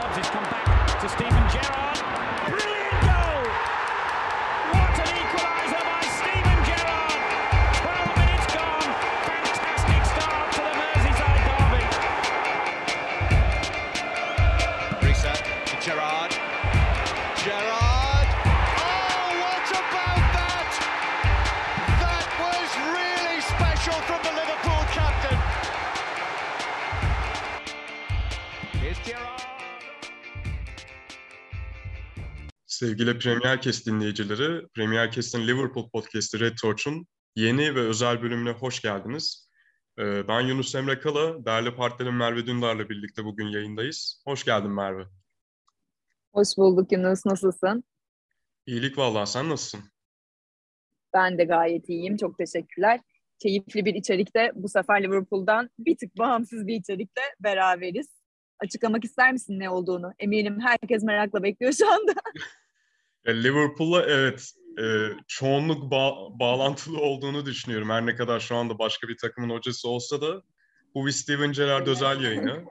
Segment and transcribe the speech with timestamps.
[0.00, 0.18] subs.
[0.18, 1.47] It's come back to Stephen
[32.78, 37.06] Sevgili Premier Kes dinleyicileri, Premier Kes'in Liverpool podcast'i Red Torch'un
[37.36, 39.50] yeni ve özel bölümüne hoş geldiniz.
[39.98, 44.22] Ee, Ben Yunus Emre Kala, değerli partnerim Merve Dündar'la birlikte bugün yayındayız.
[44.26, 45.04] Hoş geldin Merve.
[46.32, 47.26] Hoş bulduk Yunus.
[47.26, 47.84] Nasılsın?
[48.66, 49.80] İyilik vallahi, sen nasılsın?
[51.14, 52.16] Ben de gayet iyiyim.
[52.16, 53.00] Çok teşekkürler.
[53.38, 58.08] Keyifli bir içerikte bu sefer Liverpool'dan bir tık bağımsız bir içerikte beraberiz.
[58.58, 60.12] Açıklamak ister misin ne olduğunu?
[60.18, 62.12] Eminim herkes merakla bekliyor şu anda.
[63.32, 64.84] Liverpool'la evet, e,
[65.28, 67.90] çoğunluk ba- bağlantılı olduğunu düşünüyorum.
[67.90, 70.42] Her ne kadar şu anda başka bir takımın hocası olsa da
[70.94, 72.64] bu bir Steven Gerrard özel yayını.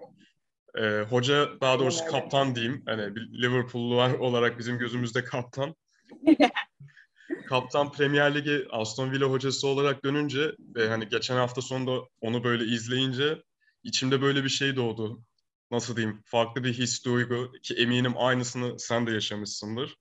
[0.78, 2.84] E, hoca, daha doğrusu kaptan diyeyim.
[2.86, 5.76] Hani Liverpoollular olarak bizim gözümüzde kaptan.
[7.48, 12.66] Kaptan Premier Ligi Aston Villa hocası olarak dönünce ve hani geçen hafta sonunda onu böyle
[12.66, 13.44] izleyince
[13.84, 15.22] içimde böyle bir şey doğdu.
[15.72, 16.22] Nasıl diyeyim?
[16.26, 19.96] Farklı bir his, duygu ki eminim aynısını sen de yaşamışsındır.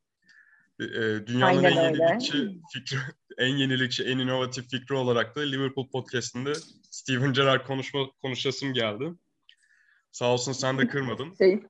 [0.81, 2.03] E, e, dünyanın Aynen en öyle.
[2.03, 2.97] yenilikçi fikri,
[3.39, 6.53] en yenilikçi, en inovatif fikri olarak da Liverpool podcast'inde
[6.91, 9.13] Steven Gerrard konuşma konuşasım geldi.
[10.13, 11.35] Sağ olsun sen de kırmadın.
[11.39, 11.63] Şey,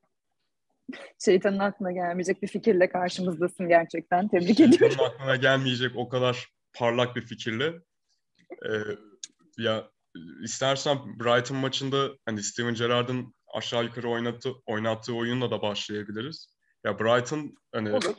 [1.19, 4.27] şeytanın aklına gelmeyecek bir fikirle karşımızdasın gerçekten.
[4.27, 4.97] Tebrik ediyorum.
[4.99, 7.73] Bunun aklına gelmeyecek o kadar parlak bir fikirle.
[8.65, 8.71] Ee,
[9.57, 9.89] ya
[10.43, 16.49] istersen Brighton maçında hani Steven Gerrard'ın aşağı yukarı oynattığı, oynattığı oyunla da başlayabiliriz.
[16.83, 18.15] Ya Brighton hani Olur.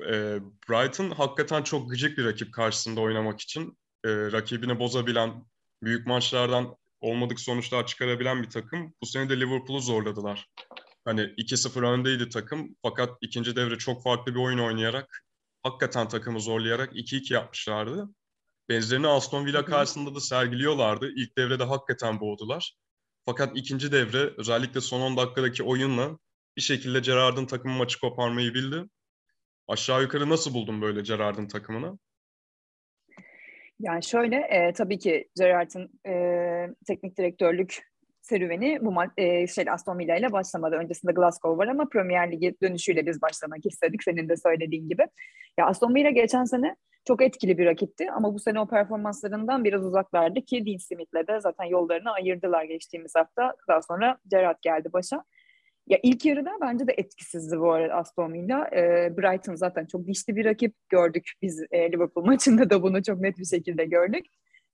[0.00, 3.78] E, Brighton hakikaten çok gıcık bir rakip karşısında oynamak için.
[4.04, 5.44] E, rakibini bozabilen,
[5.82, 8.94] büyük maçlardan olmadık sonuçlar çıkarabilen bir takım.
[9.02, 10.48] Bu sene de Liverpool'u zorladılar.
[11.04, 15.24] Hani 2-0 öndeydi takım fakat ikinci devre çok farklı bir oyun oynayarak
[15.62, 18.08] hakikaten takımı zorlayarak 2-2 yapmışlardı.
[18.68, 21.12] Benzerini Aston Villa karşısında da sergiliyorlardı.
[21.16, 22.76] İlk devrede hakikaten boğdular.
[23.26, 26.18] Fakat ikinci devre özellikle son 10 dakikadaki oyunla
[26.56, 28.84] bir şekilde Gerrard'ın takımı maçı koparmayı bildi.
[29.70, 31.98] Aşağı yukarı nasıl buldun böyle Gerrard'ın takımını?
[33.80, 36.14] Yani şöyle, e, tabii ki Gerrard'ın e,
[36.86, 37.82] teknik direktörlük
[38.20, 40.76] serüveni bu e, şey Aston Villa ile başlamadı.
[40.76, 45.06] Öncesinde Glasgow var ama Premier Ligi dönüşüyle biz başlamak istedik senin de söylediğin gibi.
[45.58, 46.76] Ya Aston Villa geçen sene
[47.06, 51.40] çok etkili bir rakipti ama bu sene o performanslarından biraz uzaklardı ki Dean Smith'le de
[51.40, 53.56] zaten yollarını ayırdılar geçtiğimiz hafta.
[53.68, 55.24] Daha sonra Gerrard geldi başa.
[55.90, 58.68] Ya ilk yarıda bence de etkisizdi bu arada Aston Villa.
[58.72, 58.80] E,
[59.16, 61.32] Brighton zaten çok dişli bir rakip gördük.
[61.42, 64.26] Biz e, Liverpool maçında da bunu çok net bir şekilde gördük.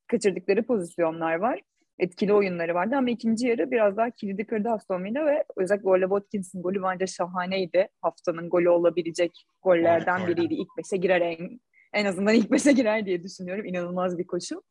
[0.06, 1.60] Kaçırdıkları pozisyonlar var.
[1.98, 6.02] Etkili oyunları vardı ama ikinci yarı biraz daha kilidi kırdı Aston Villa ve özellikle Ole
[6.02, 7.88] Watkins'in golü bence şahaneydi.
[8.02, 10.54] Haftanın golü olabilecek gollerden biriydi.
[10.54, 11.60] İlk beşe girer en,
[11.92, 13.64] en azından ilk beşe girer diye düşünüyorum.
[13.64, 14.62] İnanılmaz bir koşu.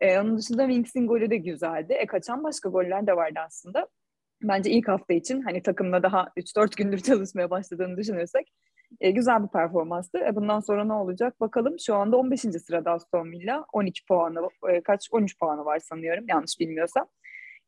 [0.00, 1.92] Ee, onun dışında Winks'in golü de güzeldi.
[1.92, 3.88] E, kaçan başka goller de vardı aslında.
[4.42, 8.52] Bence ilk hafta için hani takımla daha 3-4 gündür çalışmaya başladığını düşünürsek
[9.00, 10.18] e, güzel bir performanstı.
[10.18, 11.76] E, bundan sonra ne olacak bakalım.
[11.86, 12.40] Şu anda 15.
[12.40, 13.64] sırada Aston Villa.
[13.72, 17.08] 12 puanı, e, kaç 13 puanı var sanıyorum yanlış bilmiyorsam.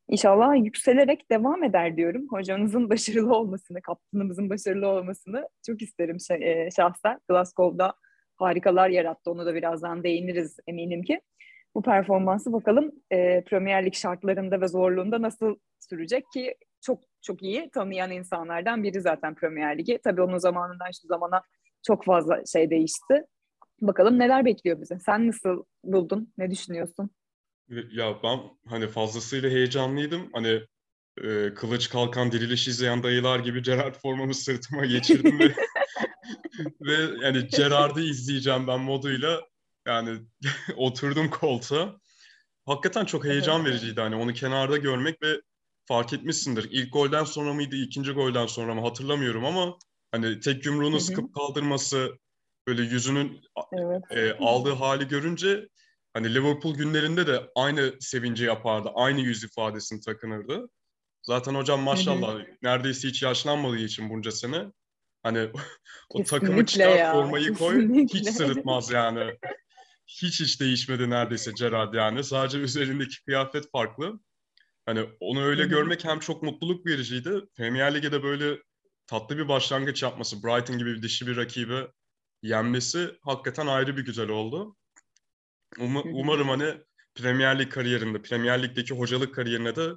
[0.09, 2.27] İnşallah yükselerek devam eder diyorum.
[2.31, 7.21] Hocamızın başarılı olmasını, kaptanımızın başarılı olmasını çok isterim e, şahsen.
[7.29, 7.95] Glasgow'da
[8.37, 9.31] harikalar yarattı.
[9.31, 11.21] Onu da birazdan değiniriz eminim ki.
[11.77, 17.71] Bu performansı bakalım e, Premier Lig şartlarında ve zorluğunda nasıl sürecek ki çok çok iyi
[17.71, 19.99] tanıyan insanlardan biri zaten Premier Ligi.
[20.05, 21.43] Tabii onun zamanından şu zamana
[21.87, 23.25] çok fazla şey değişti.
[23.81, 24.99] Bakalım neler bekliyor bize.
[24.99, 26.33] Sen nasıl buldun?
[26.39, 27.11] Ne düşünüyorsun?
[27.69, 30.31] Ya ben hani fazlasıyla heyecanlıydım.
[30.33, 30.61] Hani
[31.25, 35.45] e, kılıç kalkan diriliş izleyen dayılar gibi Gerard formamı sırtıma geçirdim ve
[36.81, 39.41] ve yani Gerard'ı izleyeceğim ben moduyla
[39.87, 40.19] yani
[40.77, 42.01] oturdum koltuğa.
[42.67, 45.41] Hakikaten çok heyecan vericiydi hani onu kenarda görmek ve
[45.85, 46.69] fark etmişsindir.
[46.71, 49.79] İlk golden sonra mıydı, ikinci golden sonra mı hatırlamıyorum ama
[50.13, 52.19] hani tek yumruğunu sıkıp kaldırması,
[52.67, 53.41] böyle yüzünün
[53.73, 54.03] Evet.
[54.11, 55.69] e, aldığı hali görünce
[56.15, 58.91] hani Liverpool günlerinde de aynı sevinci yapardı.
[58.95, 60.69] Aynı yüz ifadesini takınırdı.
[61.23, 64.67] Zaten hocam maşallah neredeyse hiç yaşlanmadığı için bunca sene
[65.23, 65.51] hani
[66.11, 68.19] o takımı Kesinlikle çıkar ya, formayı koy kesinlikle.
[68.19, 69.39] hiç sırıtmaz yani.
[70.07, 72.25] Hiç hiç değişmedi neredeyse Gerard yani.
[72.25, 74.21] Sadece üzerindeki kıyafet farklı.
[74.87, 75.71] Hani onu öyle Hı-hı.
[75.71, 77.41] görmek hem çok mutluluk vericiydi.
[77.57, 78.63] Premier Lig'e de böyle
[79.07, 81.87] tatlı bir başlangıç yapması, Brighton gibi bir dişi bir rakibi
[82.43, 84.77] yenmesi hakikaten ayrı bir güzel oldu.
[85.77, 86.75] Um- umarım hani
[87.15, 89.91] Premier Lig kariyerinde, Premier Lig'deki hocalık kariyerine de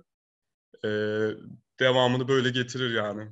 [0.86, 0.90] e,
[1.80, 3.32] devamını böyle getirir yani.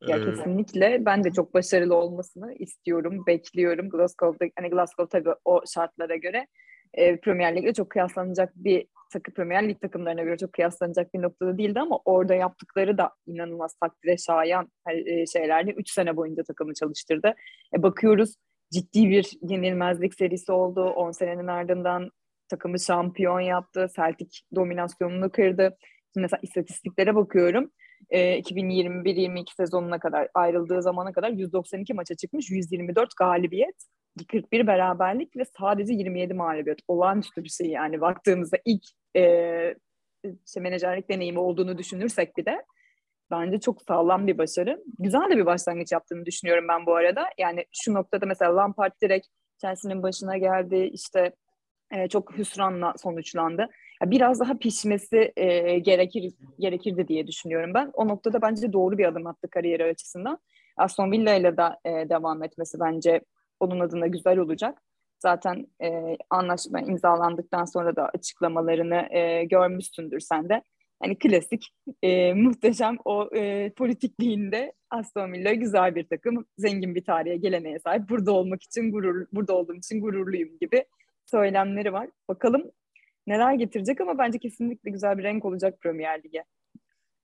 [0.00, 3.88] Ya ee, kesinlikle ben de çok başarılı olmasını istiyorum, bekliyorum.
[3.88, 6.46] Glasgow'da hani Glasgow tabii o şartlara göre
[6.94, 11.58] e, Premier Lig'le çok kıyaslanacak bir takı Premier Lig takımlarına göre çok kıyaslanacak bir noktada
[11.58, 15.70] değildi ama orada yaptıkları da inanılmaz takdire şayan e, şeylerdi.
[15.70, 17.34] Üç sene boyunca takımı çalıştırdı.
[17.76, 18.34] E, bakıyoruz
[18.72, 20.80] ciddi bir yenilmezlik serisi oldu.
[20.84, 22.10] 10 senenin ardından
[22.48, 23.86] takımı şampiyon yaptı.
[23.96, 25.76] Celtic dominasyonunu kırdı.
[26.14, 27.70] Şimdi mesela istatistiklere bakıyorum.
[28.10, 32.50] E, 2021-22 sezonuna kadar ayrıldığı zamana kadar 192 maça çıkmış.
[32.50, 33.76] 124 galibiyet.
[34.30, 36.78] 41 beraberlik ve sadece 27 mağlubiyet.
[36.88, 38.82] Olağanüstü bir şey yani baktığımızda ilk
[39.16, 39.74] e,
[40.46, 42.64] işte menajerlik deneyimi olduğunu düşünürsek bir de
[43.30, 44.82] bence çok sağlam bir başarı.
[44.98, 47.26] Güzel de bir başlangıç yaptığını düşünüyorum ben bu arada.
[47.38, 49.26] Yani şu noktada mesela Lampard direkt
[49.58, 50.90] Chelsea'nin başına geldi.
[50.92, 51.32] İşte
[51.90, 53.68] e, çok hüsranla sonuçlandı.
[54.04, 57.90] Biraz daha pişmesi e, gerekir gerekirdi diye düşünüyorum ben.
[57.94, 60.38] O noktada bence doğru bir adım attı kariyeri açısından.
[60.76, 63.20] Aston Villa ile de e, devam etmesi bence
[63.60, 64.82] onun adına güzel olacak.
[65.18, 70.62] Zaten e, anlaşma imzalandıktan sonra da açıklamalarını e, görmüşsündür sen de.
[71.00, 71.68] Hani klasik,
[72.02, 78.08] e, muhteşem o e, politikliğinde Aston Villa güzel bir takım, zengin bir tarihe, geleneğe sahip.
[78.08, 80.84] Burada olmak için gurur, burada olduğum için gururluyum gibi
[81.26, 82.08] söylemleri var.
[82.28, 82.70] Bakalım
[83.26, 86.44] neler getirecek ama bence kesinlikle güzel bir renk olacak Premier Lig'e.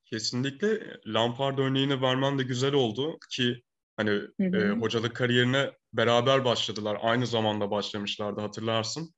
[0.04, 3.62] Kesinlikle Lampard örneğini vermen de güzel oldu ki
[3.96, 4.56] hani hı hı.
[4.56, 6.98] E, hocalık kariyerine beraber başladılar.
[7.02, 9.14] Aynı zamanda başlamışlardı hatırlarsın.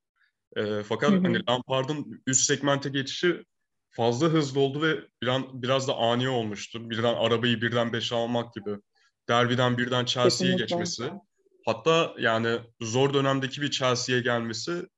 [0.56, 1.20] E, fakat hı hı.
[1.22, 3.44] hani Lampard'ın üst segmente geçişi
[3.90, 6.90] fazla hızlı oldu ve bir an, biraz da ani olmuştu.
[6.90, 8.76] Birden arabayı birden beşe almak gibi.
[9.28, 11.10] Derbiden birden Chelsea'ye geçmesi.
[11.64, 14.88] Hatta yani zor dönemdeki bir Chelsea'ye gelmesi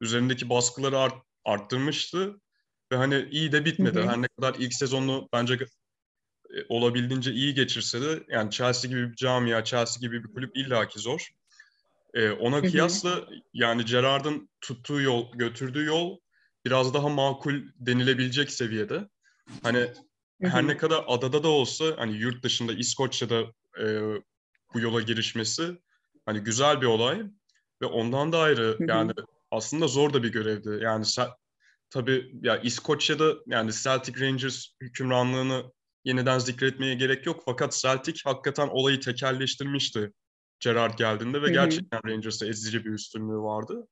[0.00, 2.40] üzerindeki baskıları art, arttırmıştı.
[2.92, 3.98] Ve hani iyi de bitmedi.
[3.98, 4.08] Hı hı.
[4.08, 9.16] Her ne kadar ilk sezonu bence e, olabildiğince iyi geçirse de yani Chelsea gibi bir
[9.16, 11.28] camia, Chelsea gibi bir kulüp illaki zor.
[12.14, 16.18] Ee, ona kıyasla yani Gerard'ın tuttuğu yol, götürdüğü yol
[16.66, 19.08] biraz daha makul denilebilecek seviyede.
[19.62, 19.86] Hani
[20.42, 23.40] her ne kadar adada da olsa hani yurt dışında İskoçya'da
[23.80, 23.84] e,
[24.74, 25.78] bu yola girişmesi
[26.26, 27.22] hani güzel bir olay
[27.82, 29.12] ve ondan da ayrı yani
[29.50, 30.78] aslında zor da bir görevdi.
[30.82, 31.04] Yani
[31.90, 35.72] tabii ya İskoçya'da yani Celtic Rangers hükümranlığını
[36.04, 37.42] yeniden zikretmeye gerek yok.
[37.44, 40.12] Fakat Celtic hakikaten olayı tekelleştirmişti
[40.60, 43.88] Gerard geldiğinde ve gerçekten Rangers'a ezici bir üstünlüğü vardı.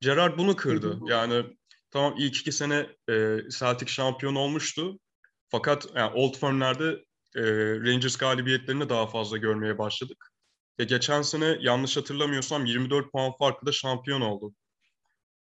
[0.00, 0.98] Gerard bunu kırdı.
[1.06, 1.44] Yani
[1.90, 4.98] tamam ilk iki sene e, Celtic şampiyon olmuştu.
[5.48, 7.04] Fakat yani Old Firm'lerde
[7.36, 7.42] e,
[7.80, 10.33] Rangers galibiyetlerini daha fazla görmeye başladık.
[10.78, 14.54] Ve geçen sene yanlış hatırlamıyorsam 24 puan farklı da şampiyon oldu.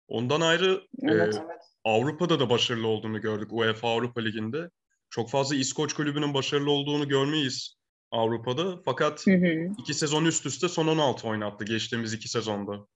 [0.08, 1.62] Ondan ayrı evet, e, evet.
[1.84, 4.70] Avrupa'da da başarılı olduğunu gördük UEFA Avrupa Ligi'nde
[5.10, 7.76] çok fazla İskoç kulübünün başarılı olduğunu görmeyiz
[8.10, 8.82] Avrupa'da.
[8.84, 9.72] Fakat hı hı.
[9.78, 12.86] iki sezon üst üste son 16 oynattı geçtiğimiz iki sezonda.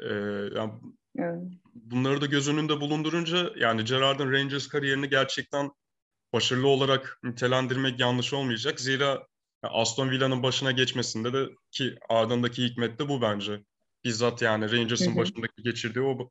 [0.00, 0.14] Ee,
[0.56, 0.72] yani
[1.18, 1.42] evet.
[1.74, 5.70] Bunları da göz önünde bulundurunca yani Gerard'ın Rangers kariyerini gerçekten
[6.32, 8.80] başarılı olarak nitelendirmek yanlış olmayacak.
[8.80, 9.26] Zira
[9.70, 13.60] Aston Villa'nın başına geçmesinde de ki ardındaki hikmet de bu bence.
[14.04, 16.30] Bizzat yani Rangers'ın başındaki geçirdiği o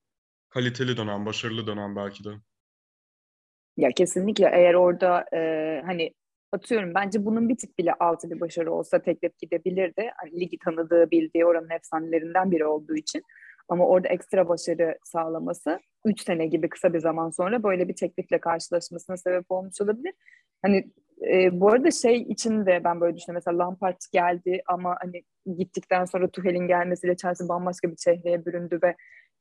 [0.49, 2.29] kaliteli dönem, başarılı dönem belki de.
[3.77, 5.39] Ya kesinlikle eğer orada e,
[5.85, 6.13] hani
[6.51, 10.11] atıyorum bence bunun bir tık bile altı bir başarı olsa teklif gidebilirdi.
[10.17, 13.23] Hani ligi tanıdığı, bildiği oranın efsanelerinden biri olduğu için.
[13.69, 18.39] Ama orada ekstra başarı sağlaması 3 sene gibi kısa bir zaman sonra böyle bir teklifle
[18.39, 20.13] karşılaşmasına sebep olmuş olabilir.
[20.61, 23.43] Hani e, bu arada şey için de ben böyle düşünüyorum.
[23.45, 25.23] Mesela Lampard geldi ama hani
[25.57, 28.95] gittikten sonra Tuchel'in gelmesiyle Chelsea bambaşka bir çehreye büründü ve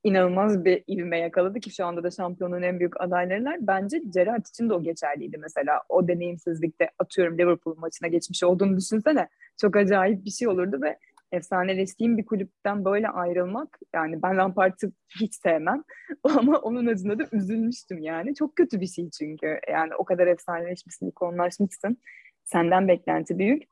[0.05, 3.57] inanılmaz bir ivme yakaladı ki şu anda da şampiyonun en büyük adaylarılar.
[3.61, 5.83] Bence Gerrard için de o geçerliydi mesela.
[5.89, 9.29] O deneyimsizlikte atıyorum Liverpool maçına geçmiş olduğunu düşünsene.
[9.61, 10.99] Çok acayip bir şey olurdu ve
[11.33, 15.85] efsaneleştiğim bir kulüpten böyle ayrılmak yani ben Lampard'ı hiç sevmem
[16.25, 18.35] ama onun adına da üzülmüştüm yani.
[18.35, 21.97] Çok kötü bir şey çünkü yani o kadar efsaneleşmişsin, ikonlaşmışsın.
[22.45, 23.63] Senden beklenti büyük.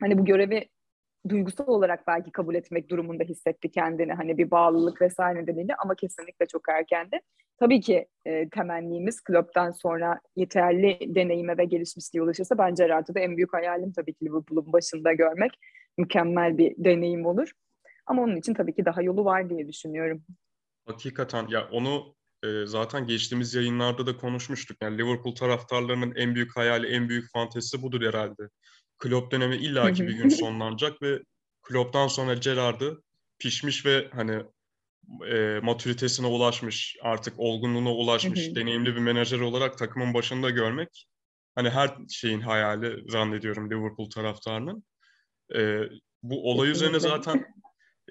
[0.00, 0.68] Hani bu görevi
[1.28, 6.46] duygusal olarak belki kabul etmek durumunda hissetti kendini hani bir bağlılık vesaire nedeniyle ama kesinlikle
[6.46, 7.20] çok erkendi.
[7.58, 13.36] Tabii ki e, temennimiz Klopp'tan sonra yeterli deneyime ve gelişmişliğe ulaşırsa bence Gerard'ı da en
[13.36, 15.50] büyük hayalim tabii ki Liverpool'un başında görmek
[15.98, 17.50] mükemmel bir deneyim olur.
[18.06, 20.24] Ama onun için tabii ki daha yolu var diye düşünüyorum.
[20.86, 24.76] Hakikaten ya onu e, zaten geçtiğimiz yayınlarda da konuşmuştuk.
[24.82, 28.48] Yani Liverpool taraftarlarının en büyük hayali, en büyük fantezisi budur herhalde.
[28.98, 31.22] Klopp dönemi illaki bir gün sonlanacak ve
[31.62, 33.02] Klopp'tan sonra Gerrard'ı
[33.38, 34.42] pişmiş ve hani
[35.32, 41.06] e, matüritesine ulaşmış, artık olgunluğuna ulaşmış, deneyimli bir menajer olarak takımın başında görmek
[41.54, 44.84] hani her şeyin hayali zannediyorum Liverpool taraftarının.
[45.54, 45.80] E,
[46.22, 47.46] bu olay üzerine zaten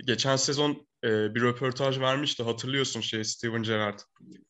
[0.05, 2.43] geçen sezon e, bir röportaj vermişti.
[2.43, 4.00] Hatırlıyorsun şey Steven Gerrard.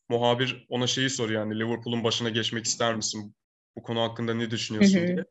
[0.09, 3.35] Muhabir ona şeyi soruyor yani Liverpool'un başına geçmek ister misin?
[3.75, 5.25] Bu konu hakkında ne düşünüyorsun diye.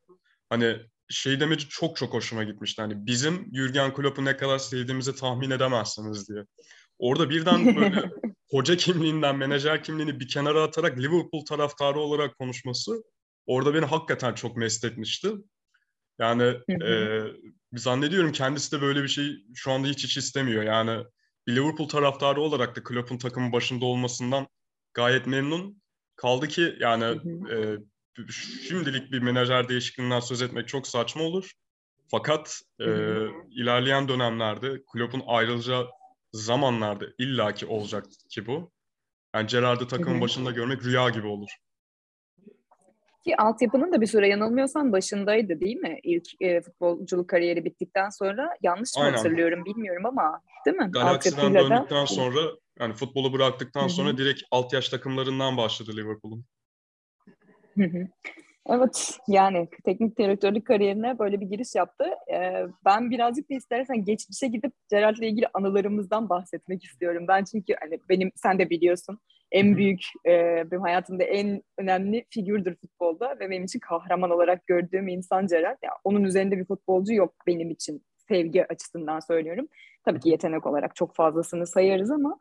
[0.51, 0.77] Hani
[1.09, 2.83] şey demeci çok çok hoşuma gitmişti.
[2.83, 6.45] Hani bizim Jürgen Klopp'u ne kadar sevdiğimizi tahmin edemezsiniz diye.
[6.99, 8.11] Orada birden böyle
[8.51, 13.03] hoca kimliğinden menajer kimliğini bir kenara atarak Liverpool taraftarı olarak konuşması
[13.47, 15.29] orada beni hakikaten çok mest etmişti.
[16.21, 16.43] Yani
[16.85, 17.21] e,
[17.73, 20.63] zannediyorum kendisi de böyle bir şey şu anda hiç hiç istemiyor.
[20.63, 21.05] Yani
[21.47, 24.47] bir Liverpool taraftarı olarak da Klopp'un takımın başında olmasından
[24.95, 25.83] gayet memnun.
[26.17, 27.05] Kaldı ki yani
[27.53, 27.77] e,
[28.69, 31.51] şimdilik bir menajer değişikliğinden söz etmek çok saçma olur.
[32.11, 32.87] Fakat e,
[33.51, 35.89] ilerleyen dönemlerde Klopp'un ayrılacağı
[36.33, 38.73] zamanlarda illaki olacak ki bu.
[39.35, 41.51] Yani Gerard'ı takımın başında görmek rüya gibi olur.
[43.25, 45.99] Ki altyapının da bir süre yanılmıyorsan başındaydı değil mi?
[46.03, 49.17] İlk e, futbolculuk kariyeri bittikten sonra yanlış mı Aynen.
[49.17, 50.91] hatırlıyorum bilmiyorum ama değil mi?
[50.93, 52.07] Galaxy'den döndükten da...
[52.07, 52.41] sonra
[52.79, 53.91] yani futbolu bıraktıktan Hı-hı.
[53.91, 56.45] sonra direkt alt yaş takımlarından başladı Liverpool'un.
[58.73, 62.05] Evet yani teknik direktörlük kariyerine böyle bir giriş yaptı.
[62.33, 67.25] Ee, ben birazcık da istersen geçmişe gidip Gerard'la ilgili anılarımızdan bahsetmek istiyorum.
[67.29, 69.19] Ben çünkü hani benim sen de biliyorsun
[69.53, 70.31] en büyük e,
[70.71, 75.79] benim hayatımda en önemli figürdür futbolda ve benim için kahraman olarak gördüğüm insan Gerard.
[75.83, 79.69] Yani onun üzerinde bir futbolcu yok benim için sevgi açısından söylüyorum.
[80.05, 82.39] Tabii ki yetenek olarak çok fazlasını sayarız ama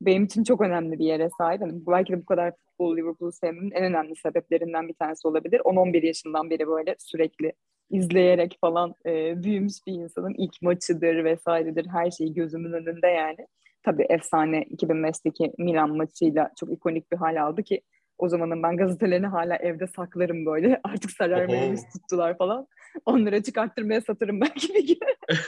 [0.00, 1.60] benim için çok önemli bir yere sahip.
[1.60, 5.60] Yani belki de bu kadar futbol Liverpool'u sevmemin en önemli sebeplerinden bir tanesi olabilir.
[5.60, 7.52] 10-11 yaşından beri böyle sürekli
[7.90, 13.46] izleyerek falan e, büyümüş bir insanın ilk maçıdır vesairedir her şeyi gözümün önünde yani.
[13.82, 17.82] Tabii efsane 2005'teki Milan maçıyla çok ikonik bir hal aldı ki
[18.20, 20.80] o zamanın ben gazetelerini hala evde saklarım böyle.
[20.84, 22.66] Artık sararmaya tuttular falan.
[23.06, 24.98] Onları çıkarttırmaya satırım belki bir gün.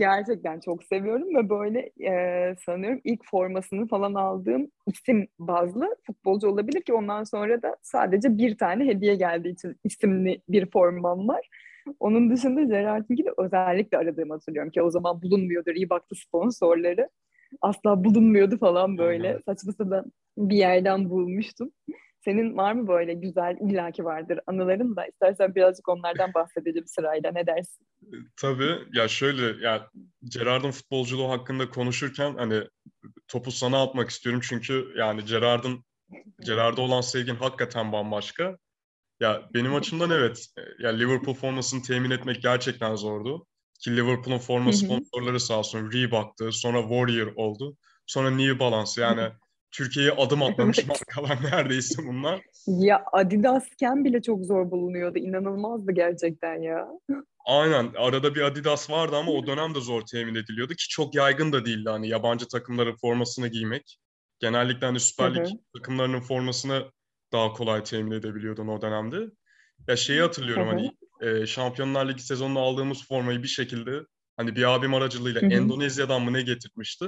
[0.00, 6.82] gerçekten çok seviyorum ve böyle e, sanıyorum ilk formasını falan aldığım isim bazlı futbolcu olabilir
[6.82, 11.48] ki ondan sonra da sadece bir tane hediye geldiği için isimli bir formam var.
[12.00, 15.74] Onun dışında Gerard'ınki de özellikle aradığımı hatırlıyorum ki o zaman bulunmuyordur.
[15.74, 17.08] iyi baktı sponsorları.
[17.60, 19.40] Asla bulunmuyordu falan böyle.
[19.46, 21.70] Saçma sapan bir yerden bulmuştum.
[22.24, 27.46] Senin var mı böyle güzel, illaki vardır anıların da istersen birazcık onlardan bahsedelim sırayla ne
[27.46, 27.86] dersin?
[28.36, 29.90] Tabii ya şöyle ya
[30.24, 32.62] Gerard'ın futbolculuğu hakkında konuşurken hani
[33.28, 35.84] topu sana atmak istiyorum çünkü yani Gerard'ın
[36.40, 38.58] Gerard'a olan sevgin hakikaten bambaşka.
[39.20, 40.46] Ya benim açımdan evet.
[40.78, 43.46] Ya Liverpool formasını temin etmek gerçekten zordu.
[43.80, 47.76] Ki Liverpool'un forma sponsorları sağ olsun Reebok'tu, sonra Warrior oldu.
[48.06, 49.30] Sonra New Balance yani
[49.72, 52.40] Türkiye'ye adım atmamış markalar neredeyse bunlar.
[52.66, 55.18] Ya Adidas'ken bile çok zor bulunuyordu.
[55.18, 56.88] İnanılmazdı gerçekten ya.
[57.46, 57.92] Aynen.
[57.96, 61.64] Arada bir Adidas vardı ama o dönem de zor temin ediliyordu ki çok yaygın da
[61.64, 63.98] değildi hani yabancı takımların formasını giymek.
[64.40, 65.46] Genellikle hani Süper Lig
[65.76, 66.84] takımlarının formasını
[67.32, 69.16] daha kolay temin edebiliyordun o dönemde.
[69.88, 74.00] Ya şeyi hatırlıyorum hani e, Şampiyonlar Ligi sezonunda aldığımız formayı bir şekilde
[74.36, 77.06] hani bir abim aracılığıyla Endonezya'dan mı ne getirtmişti.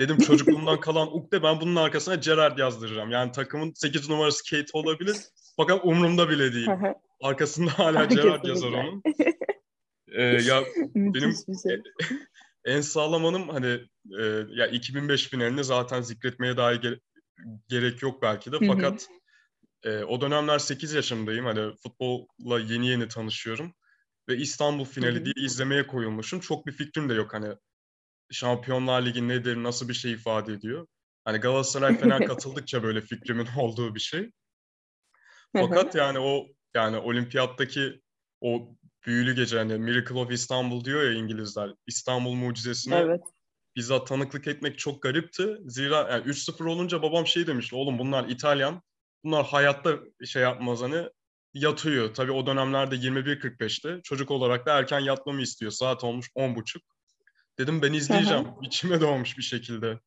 [0.00, 3.10] Dedim çocukluğumdan kalan ukde ben bunun arkasına Gerard yazdıracağım.
[3.10, 5.16] Yani takımın 8 numarası Kate olabilir.
[5.56, 6.68] Fakat umurumda bile değil.
[7.22, 9.02] Arkasında hala Gerard yazar onun.
[10.08, 10.64] Ee, ya
[10.94, 11.82] benim şey.
[12.64, 13.80] en sağlam anım hani
[14.20, 17.00] e, ya 2005 finalini zaten zikretmeye dahi ge-
[17.68, 18.56] gerek yok belki de.
[18.66, 19.08] Fakat
[19.82, 21.44] e, o dönemler 8 yaşındayım.
[21.44, 23.74] Hani futbolla yeni yeni tanışıyorum.
[24.28, 26.40] Ve İstanbul finali diye izlemeye koyulmuşum.
[26.40, 27.48] Çok bir fikrim de yok hani
[28.30, 30.86] Şampiyonlar Ligi nedir, nasıl bir şey ifade ediyor.
[31.24, 34.30] Hani Galatasaray Fener katıldıkça böyle fikrimin olduğu bir şey.
[35.56, 38.00] Fakat yani o yani olimpiyattaki
[38.40, 41.74] o büyülü gece hani Miracle of Istanbul diyor ya İngilizler.
[41.86, 43.20] İstanbul mucizesine evet.
[43.76, 45.56] bizzat tanıklık etmek çok garipti.
[45.66, 47.76] Zira yani 3-0 olunca babam şey demişti.
[47.76, 48.82] Oğlum bunlar İtalyan.
[49.24, 51.08] Bunlar hayatta şey yapmaz hani
[51.54, 52.14] yatıyor.
[52.14, 54.02] Tabii o dönemlerde 21.45'te.
[54.02, 55.70] Çocuk olarak da erken yatmamı istiyor.
[55.72, 56.80] Saat olmuş 10.30.
[57.60, 58.48] Dedim ben izleyeceğim.
[58.62, 59.98] İçime doğmuş bir şekilde.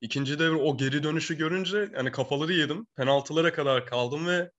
[0.00, 2.86] İkinci devre o geri dönüşü görünce yani kafaları yedim.
[2.96, 4.50] Penaltılara kadar kaldım ve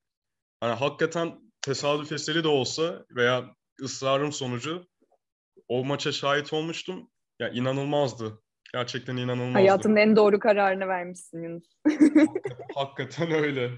[0.60, 4.88] hani hakikaten tesadüf eseri de olsa veya ısrarım sonucu
[5.68, 7.10] o maça şahit olmuştum.
[7.40, 8.42] Ya yani inanılmazdı.
[8.74, 9.60] Gerçekten inanılmazdı.
[9.60, 11.70] Hayatının en doğru kararını vermişsin Yunus.
[12.76, 13.72] Hakikaten öyle.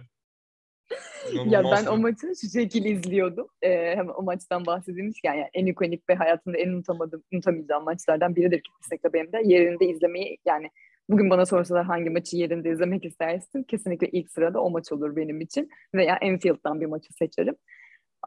[1.45, 3.47] Ya ben o maçı şu şekilde izliyordum.
[3.61, 8.61] Ee, hemen o maçtan bahsedilmişken yani en ikonik ve hayatımda en unutamadığım, unutamayacağım maçlardan biridir
[8.81, 9.41] kesinlikle benim de.
[9.43, 10.69] Yerinde izlemeyi yani
[11.09, 13.63] bugün bana sorsalar hangi maçı yerinde izlemek istersin?
[13.63, 15.69] Kesinlikle ilk sırada o maç olur benim için.
[15.95, 17.55] Veya Enfield'dan bir maçı seçerim.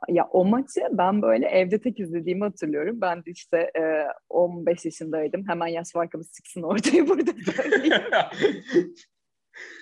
[0.08, 3.00] Ya o maçı ben böyle evde tek izlediğimi hatırlıyorum.
[3.00, 3.82] Ben de işte e,
[4.28, 5.48] 15 yaşındaydım.
[5.48, 7.30] Hemen yaş farkımız çıksın ortaya burada.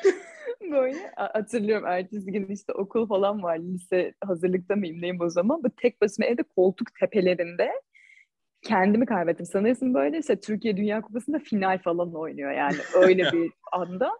[0.72, 5.70] böyle hatırlıyorum ertesi gün işte okul falan var lise hazırlıkta mıyım neyim o zaman bu
[5.70, 7.70] tek başıma evde koltuk tepelerinde
[8.62, 14.10] kendimi kaybettim sanırsın böyle işte Türkiye Dünya Kupası'nda final falan oynuyor yani öyle bir anda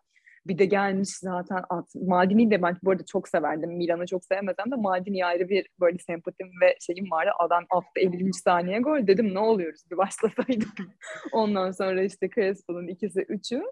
[0.47, 1.95] bir de gelmiş zaten at.
[1.95, 3.71] Maldini'yi de ben bu arada çok severdim.
[3.71, 7.31] Milan'ı çok sevmesem de Maldini'ye ayrı bir böyle sempatim ve şeyim vardı.
[7.39, 8.33] Adam hafta 50.
[8.33, 10.69] saniye gol dedim ne oluyoruz bir başlasaydık.
[11.33, 13.63] Ondan sonra işte Crespo'nun ikisi üçü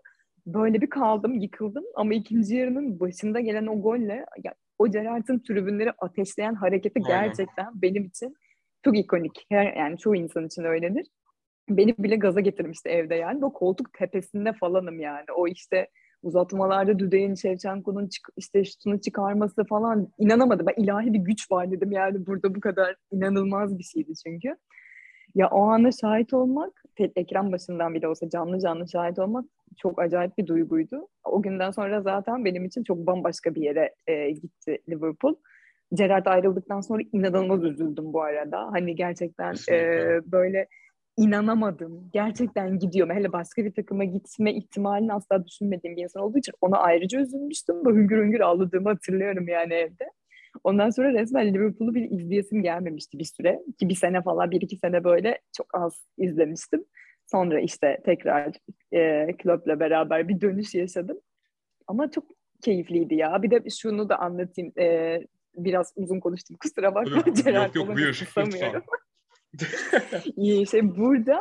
[0.55, 5.93] böyle bir kaldım, yıkıldım ama ikinci yarının başında gelen o golle ya, o Gerard'ın tribünleri
[5.99, 7.25] ateşleyen hareketi Aynen.
[7.25, 8.35] gerçekten benim için
[8.85, 9.47] çok ikonik.
[9.51, 11.07] Her, yani çoğu insan için öyledir.
[11.69, 13.45] Beni bile gaza getirmişti evde yani.
[13.45, 15.27] O koltuk tepesinde falanım yani.
[15.37, 15.89] O işte
[16.23, 20.67] uzatmalarda Düdey'in Şevçenko'nun çık, işte şutunu çıkarması falan inanamadım.
[20.67, 24.57] Ben ilahi bir güç var dedim yani burada bu kadar inanılmaz bir şeydi çünkü.
[25.35, 26.83] Ya o anda şahit olmak,
[27.17, 29.45] ekran başından bile olsa canlı canlı şahit olmak
[29.79, 31.09] çok acayip bir duyguydu.
[31.25, 35.35] O günden sonra zaten benim için çok bambaşka bir yere e, gitti Liverpool.
[35.95, 38.73] Gerrard ayrıldıktan sonra inanılmaz üzüldüm bu arada.
[38.73, 39.77] Hani gerçekten e,
[40.33, 40.69] böyle
[41.17, 42.11] inanamadım.
[42.13, 43.17] Gerçekten gidiyorum.
[43.17, 47.85] Hele başka bir takıma gitme ihtimalini asla düşünmediğim bir insan olduğu için ona ayrıca üzülmüştüm.
[47.85, 50.11] Böyle hüngür hüngür ağladığımı hatırlıyorum yani evde.
[50.65, 53.61] Ondan sonra resmen Liverpool'u bir izleyesim gelmemişti bir süre.
[53.81, 56.85] Ki bir sene falan, bir iki sene böyle çok az izlemiştim.
[57.27, 58.53] Sonra işte tekrar
[58.93, 61.19] e, kulüple beraber bir dönüş yaşadım.
[61.87, 62.25] Ama çok
[62.63, 63.43] keyifliydi ya.
[63.43, 64.73] Bir de şunu da anlatayım.
[64.79, 65.21] E,
[65.57, 66.57] biraz uzun konuştum.
[66.61, 67.23] Kusura bakma.
[67.51, 68.19] Yok yok buyur.
[68.23, 68.51] Lütfen.
[70.37, 71.41] İyi şey burada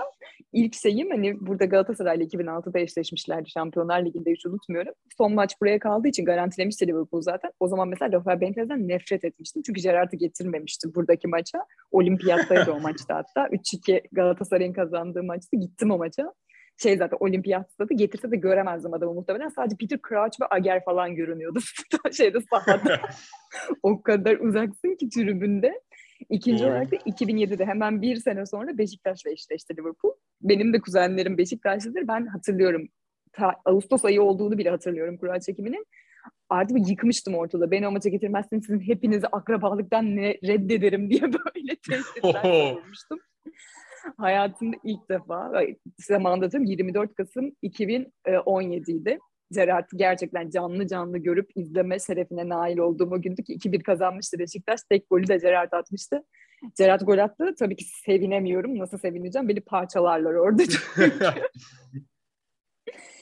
[0.54, 4.94] ilk şeyim hani burada Galatasaray'la 2006'da eşleşmişlerdi Şampiyonlar Ligi'nde hiç unutmuyorum.
[5.18, 7.52] Son maç buraya kaldığı için garantilemişti Liverpool zaten.
[7.60, 9.62] O zaman mesela Rafael Benitez'den nefret etmiştim.
[9.66, 11.60] Çünkü Gerard'ı getirmemişti buradaki maça.
[11.92, 13.48] Olimpiyattaydı o maçta hatta.
[13.56, 15.58] 3-2 Galatasaray'ın kazandığı maçtı.
[15.58, 16.34] Gittim o maça
[16.78, 19.50] şey zaten olimpiyatta da getirse de göremezdim adamı muhtemelen.
[19.50, 21.60] Sadece Peter Crouch ve Ager falan görünüyordu
[22.12, 23.02] şeyde sahada.
[23.84, 25.82] o kadar uzaksın ki tribünde.
[26.30, 26.72] İkinci Doğru.
[26.72, 30.14] olarak da 2007'de hemen bir sene sonra Beşiktaş'la eşleşti Liverpool.
[30.42, 32.08] Benim de kuzenlerim Beşiktaşlıdır.
[32.08, 32.88] Ben hatırlıyorum.
[33.34, 35.86] Ta, Ağustos ayı olduğunu bile hatırlıyorum kura çekiminin.
[36.50, 37.72] Artık yıkmıştım ortada.
[37.72, 43.20] Beni o maça getirmezseniz sizin hepinizi akrabalıktan ne reddederim diye böyle tehditler vurmuştum.
[44.18, 45.64] Hayatımda ilk defa,
[45.98, 49.20] zamanında tabii 24 Kasım 2017 idi.
[49.52, 54.80] Gerard'ı gerçekten canlı canlı görüp izleme şerefine nail olduğum o gündü ki 2-1 kazanmıştı Beşiktaş.
[54.90, 56.24] Tek golü de Gerard atmıştı.
[56.78, 57.56] Gerard gol attı.
[57.60, 58.80] Tabii ki sevinemiyorum.
[58.80, 59.48] Nasıl sevineceğim?
[59.50, 60.64] Beni parçalarlar orada.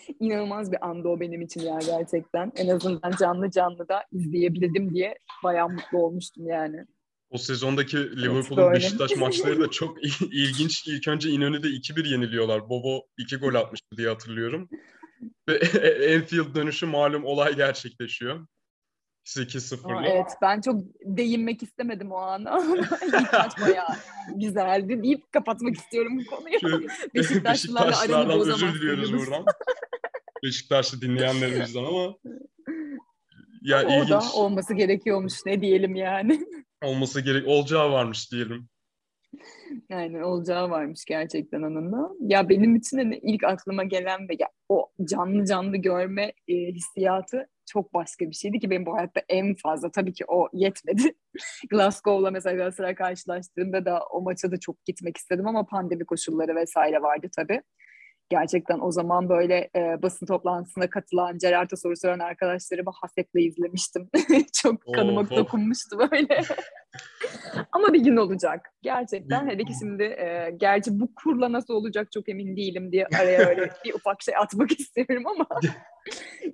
[0.19, 2.51] İnanılmaz bir andı o benim için ya gerçekten.
[2.55, 6.85] En azından canlı canlı da izleyebildim diye bayağı mutlu olmuştum yani.
[7.29, 9.97] O sezondaki Liverpool'un Beşiktaş maçları da çok
[10.33, 10.88] ilginç.
[10.88, 12.69] İlk önce İnönü'de 2-1 yeniliyorlar.
[12.69, 14.69] Bobo 2 gol atmıştı diye hatırlıyorum.
[16.01, 18.47] Enfield dönüşü malum olay gerçekleşiyor.
[19.25, 20.06] 8-0'la.
[20.08, 22.75] Evet ben çok değinmek istemedim o ana ama
[23.34, 23.88] maç bayağı
[24.36, 26.60] güzeldi deyip kapatmak istiyorum bu konuyu.
[26.60, 29.45] Şu, Beşiktaşlılarla aramı özür diliyoruz buradan.
[30.43, 32.15] Beşiktaşlı dinleyenlerimizden ama
[33.62, 34.10] ya o ilginç.
[34.10, 36.45] da olması gerekiyormuş ne diyelim yani.
[36.84, 38.69] Olması gerek olacağı varmış diyelim.
[39.89, 42.09] Yani olacağı varmış gerçekten onun da.
[42.19, 47.47] Ya benim için hani ilk aklıma gelen ve ya, o canlı canlı görme e, hissiyatı
[47.65, 51.15] çok başka bir şeydi ki benim bu hayatta en fazla tabii ki o yetmedi.
[51.69, 57.01] Glasgow'la mesela Galatasaray karşılaştığımda da o maça da çok gitmek istedim ama pandemi koşulları vesaire
[57.01, 57.61] vardı tabii
[58.29, 64.09] gerçekten o zaman böyle e, basın toplantısına katılan, Gerard'a soru soran arkadaşlarımı hasetle izlemiştim.
[64.53, 65.35] Çok kanıma oh.
[65.35, 66.41] dokunmuştu böyle.
[67.71, 68.73] Ama bir gün olacak.
[68.81, 73.49] Gerçekten hele ki şimdi e, gerçi bu kurla nasıl olacak çok emin değilim diye araya
[73.49, 75.47] öyle bir ufak şey atmak istiyorum ama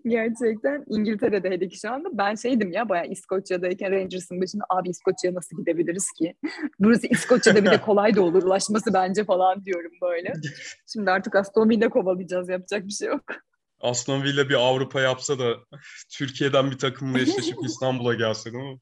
[0.06, 5.36] gerçekten İngiltere'de hele ki şu anda ben şeydim ya bayağı İskoçya'dayken Rangers'ın başında abi İskoçya'ya
[5.36, 6.36] nasıl gidebiliriz ki?
[6.80, 10.34] Burası İskoçya'da bir de kolay da olur ulaşması bence falan diyorum böyle.
[10.94, 13.24] Şimdi artık Aston Villa kovalayacağız yapacak bir şey yok.
[13.82, 15.56] Aston Villa bir Avrupa yapsa da
[16.12, 18.80] Türkiye'den bir takımla eşleşip İstanbul'a gelse değil mi?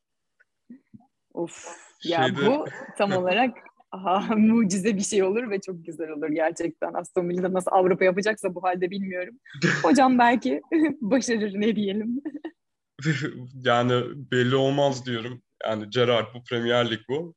[1.33, 1.65] Of
[2.03, 2.45] ya Şeyde...
[2.45, 2.65] bu
[2.97, 3.57] tam olarak
[3.91, 6.93] aha, mucize bir şey olur ve çok güzel olur gerçekten.
[6.93, 9.39] Aston Villa nasıl Avrupa yapacaksa bu halde bilmiyorum.
[9.83, 10.61] Hocam belki
[11.01, 12.21] başarır ne diyelim.
[13.53, 15.41] yani belli olmaz diyorum.
[15.65, 17.35] Yani Gerrard bu Premier Lig bu.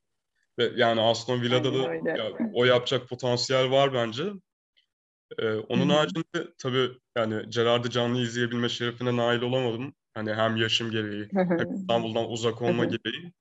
[0.58, 4.24] Ve yani Aston Villa'da da ya, o yapacak potansiyel var bence.
[5.38, 5.96] Ee, onun Hı-hı.
[5.96, 9.94] haricinde tabii yani Gerard'ı canlı izleyebilme şerefine nail olamadım.
[10.14, 13.32] Hani hem yaşım gereği hem İstanbul'dan uzak olma gereği.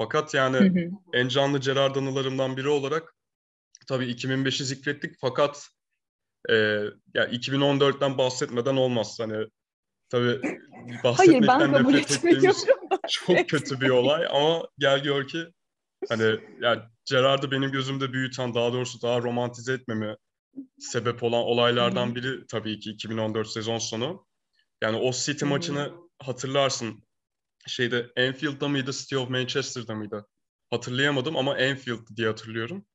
[0.00, 3.14] Fakat yani en canlı Gerard anılarımdan biri olarak
[3.88, 5.16] tabii 2005'i zikrettik.
[5.20, 5.68] Fakat
[6.48, 6.54] e,
[7.14, 9.18] ya 2014'ten bahsetmeden olmaz.
[9.20, 9.46] Hani
[10.08, 10.40] tabii
[11.04, 12.66] bahsetmekten Hayır, nefret ettiğimiz
[13.08, 14.26] çok kötü bir olay.
[14.30, 15.46] Ama gel gör ki
[16.08, 20.16] hani yani Gerard'ı benim gözümde büyüten daha doğrusu daha romantize etmemi
[20.78, 24.26] sebep olan olaylardan biri tabii ki 2014 sezon sonu.
[24.82, 27.02] Yani o City maçını hatırlarsın.
[27.66, 30.26] Şeyde Anfield'da mıydı, City of Manchester'da mıydı?
[30.70, 32.86] Hatırlayamadım ama Anfield diye hatırlıyorum.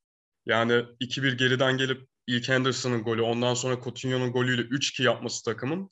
[0.46, 5.90] Yani 2-1 geriden gelip ilk Henderson'ın golü, ondan sonra Coutinho'nun golüyle 3-2 yapması takımın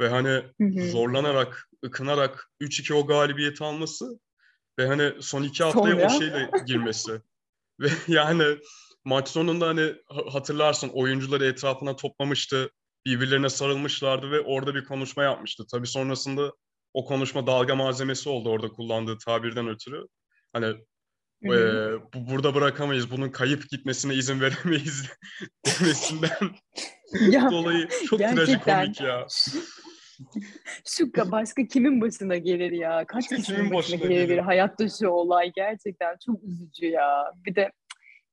[0.00, 0.90] ve hani hı hı.
[0.90, 4.20] zorlanarak, ıkınarak 3-2 o galibiyeti alması
[4.78, 6.06] ve hani son iki haftaya Sonra.
[6.06, 7.22] o şeyle girmesi.
[7.80, 8.58] ve yani
[9.04, 9.94] maç sonunda hani
[10.32, 12.70] hatırlarsın oyuncuları etrafına toplamıştı.
[13.06, 15.64] Birbirlerine sarılmışlardı ve orada bir konuşma yapmıştı.
[15.70, 16.52] Tabii sonrasında
[16.98, 20.06] o konuşma dalga malzemesi oldu orada kullandığı tabirden ötürü.
[20.52, 20.66] Hani
[21.44, 21.50] e,
[22.14, 25.08] bu, burada bırakamayız, bunun kayıp gitmesine izin veremeyiz
[25.66, 26.50] demesinden
[27.30, 29.26] ya, dolayı çok trajikomik ya.
[30.86, 33.04] Şu başka kimin başına gelir ya?
[33.06, 37.32] Kaç kişinin başına, başına gelir bir hayat dışı olay gerçekten çok üzücü ya.
[37.46, 37.72] Bir de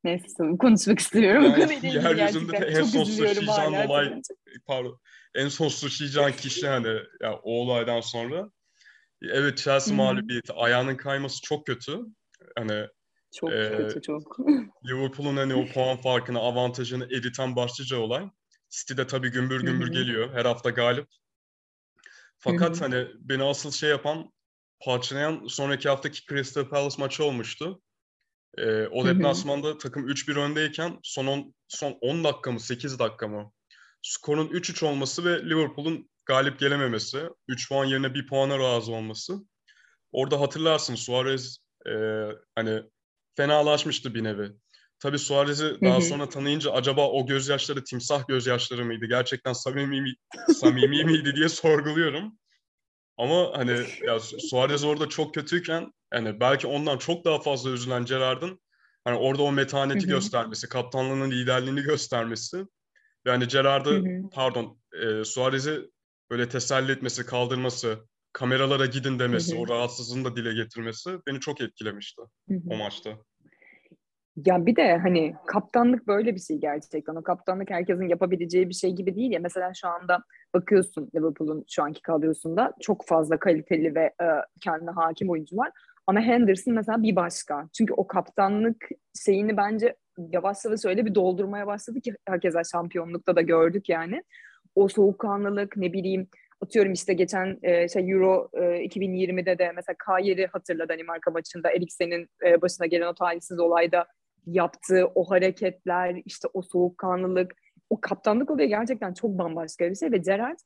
[0.03, 0.25] Neyse
[0.59, 1.43] konuşmak istiyorum.
[1.59, 4.21] Yani, yeryüzünde en son suçlayacağın olay
[4.65, 4.99] pardon
[5.35, 8.49] en son suçlayacağın kişi hani ya o olaydan sonra
[9.21, 9.97] evet Chelsea hmm.
[9.97, 11.99] mağlubiyeti ayağının kayması çok kötü.
[12.57, 12.87] Hani
[13.35, 14.37] çok e, kötü çok.
[14.87, 18.29] Liverpool'un hani o puan farkını avantajını eriten başlıca olay.
[18.69, 20.33] City'de tabii gümbür gümbür geliyor.
[20.33, 21.07] Her hafta galip.
[22.37, 24.31] Fakat hani beni asıl şey yapan
[24.79, 27.81] parçalayan sonraki haftaki Crystal Palace maçı olmuştu.
[28.57, 33.51] E, o deplasmanda takım 3-1 öndeyken son 10, son 10 dakika mı 8 dakika mı
[34.01, 39.33] skorun 3-3 olması ve Liverpool'un galip gelememesi, 3 puan yerine 1 puana razı olması.
[40.11, 41.57] Orada hatırlarsın Suarez
[41.87, 41.91] e,
[42.55, 42.83] hani
[43.37, 44.51] fenalaşmıştı bir nevi.
[44.99, 49.05] Tabii Suarez'i daha sonra tanıyınca acaba o gözyaşları timsah gözyaşları mıydı?
[49.05, 50.13] Gerçekten samimi,
[50.53, 52.37] samimi miydi diye sorguluyorum.
[53.17, 58.59] Ama hani ya Suarez orada çok kötüyken yani belki ondan çok daha fazla üzülen Gerard'ın
[59.03, 62.65] hani orada o metaneti göstermesi, kaptanlığının liderliğini göstermesi
[63.25, 65.91] yani Gerard'ı pardon e, Suarez'i
[66.31, 67.97] böyle teselli etmesi, kaldırması,
[68.33, 72.21] kameralara gidin demesi, o rahatsızlığını da dile getirmesi beni çok etkilemişti
[72.69, 73.17] o maçta.
[74.45, 77.15] Ya bir de hani kaptanlık böyle bir şey gerçekten.
[77.15, 79.39] O kaptanlık herkesin yapabileceği bir şey gibi değil ya.
[79.39, 84.25] Mesela şu anda bakıyorsun Liverpool'un şu anki kadrosunda çok fazla kaliteli ve e,
[84.61, 85.71] kendine hakim oyuncu var.
[86.07, 87.69] Ama Henderson mesela bir başka.
[87.73, 88.89] Çünkü o kaptanlık
[89.25, 94.23] şeyini bence yavaş yavaş öyle bir doldurmaya başladı ki herkese şampiyonlukta da gördük yani.
[94.75, 96.27] O soğukkanlılık ne bileyim
[96.61, 102.27] atıyorum işte geçen e, şey Euro e, 2020'de de mesela Kayer'i hatırla Danimarka maçında Eriksen'in
[102.45, 104.07] e, başına gelen o talihsiz olayda
[104.45, 107.53] yaptığı o hareketler, işte o soğukkanlılık,
[107.89, 110.57] o kaptanlık oluyor gerçekten çok bambaşka bir şey ve Gerard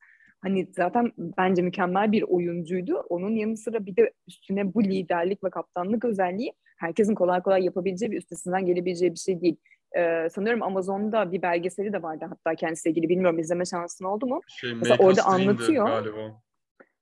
[0.41, 2.95] hani zaten bence mükemmel bir oyuncuydu.
[3.09, 8.11] Onun yanı sıra bir de üstüne bu liderlik ve kaptanlık özelliği herkesin kolay kolay yapabileceği
[8.11, 9.57] bir üstesinden gelebileceği bir şey değil.
[9.97, 14.41] Ee, sanıyorum Amazon'da bir belgeseli de vardı hatta kendisiyle ilgili bilmiyorum izleme şansın oldu mu?
[14.47, 15.88] Şey, Mesela orada anlatıyor.
[15.88, 16.41] Galiba.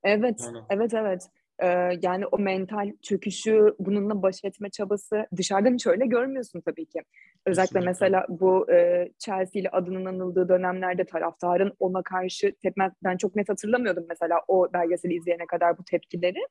[0.04, 0.64] Evet, Aynen.
[0.70, 1.28] evet, evet.
[1.62, 7.02] Ee, yani o mental çöküşü, bununla baş etme çabası dışarıdan hiç öyle görmüyorsun tabii ki.
[7.46, 7.86] Özellikle Kesinlikle.
[7.88, 13.48] mesela bu e, Chelsea ile adının anıldığı dönemlerde taraftarın ona karşı tepme, ben çok net
[13.48, 16.46] hatırlamıyordum mesela o belgeseli izleyene kadar bu tepkileri.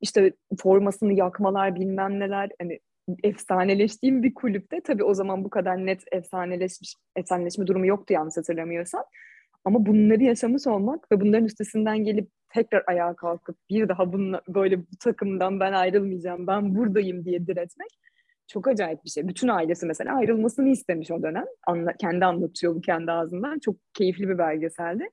[0.00, 2.80] İşte formasını yakmalar bilmem neler hani
[3.22, 9.04] efsaneleştiğim bir kulüpte tabii o zaman bu kadar net efsaneleşmiş efsaneleşme durumu yoktu yanlış hatırlamıyorsam.
[9.64, 14.78] Ama bunları yaşamış olmak ve bunların üstesinden gelip tekrar ayağa kalkıp bir daha bununla, böyle
[14.78, 17.90] bu takımdan ben ayrılmayacağım, ben buradayım diye diretmek
[18.48, 19.28] çok acayip bir şey.
[19.28, 21.44] Bütün ailesi mesela ayrılmasını istemiş o dönem.
[21.66, 23.58] Anla, kendi anlatıyor bu kendi ağzından.
[23.58, 25.04] Çok keyifli bir belgeseldi.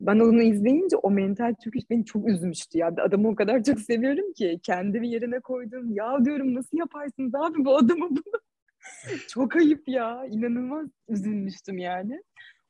[0.00, 2.86] Ben onu izleyince o mental çöküş beni çok üzmüştü ya.
[2.86, 5.92] Adamı o kadar çok seviyorum ki kendimi yerine koydum.
[5.92, 8.40] Ya diyorum nasıl yaparsınız abi bu adamı bunu?
[9.28, 10.26] çok ayıp ya.
[10.30, 12.22] İnanılmaz üzülmüştüm yani.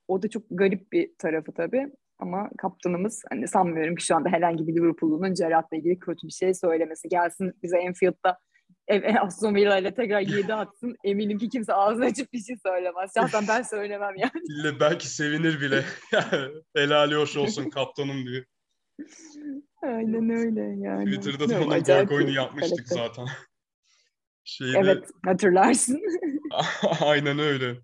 [0.09, 1.87] O da çok garip bir tarafı tabii.
[2.18, 6.55] Ama kaptanımız hani sanmıyorum ki şu anda herhangi bir Liverpool'un Gerrard'la ilgili kötü bir şey
[6.55, 7.09] söylemesi.
[7.09, 8.38] Gelsin bize Enfield'da
[8.96, 10.96] e, Aston Villa ile tekrar 7 atsın.
[11.05, 13.11] Eminim ki kimse ağzını açıp bir şey söylemez.
[13.14, 14.33] Şahsen ben söylemem yani.
[14.48, 15.85] Bile belki sevinir bile.
[16.76, 18.44] Helali hoş olsun kaptanım diye.
[19.83, 21.05] Aynen öyle yani.
[21.05, 22.96] Twitter'da da acayip gol oyunu yapmıştık karakter.
[22.96, 23.26] zaten.
[24.44, 26.00] Şeyde, Evet hatırlarsın.
[27.00, 27.76] Aynen öyle.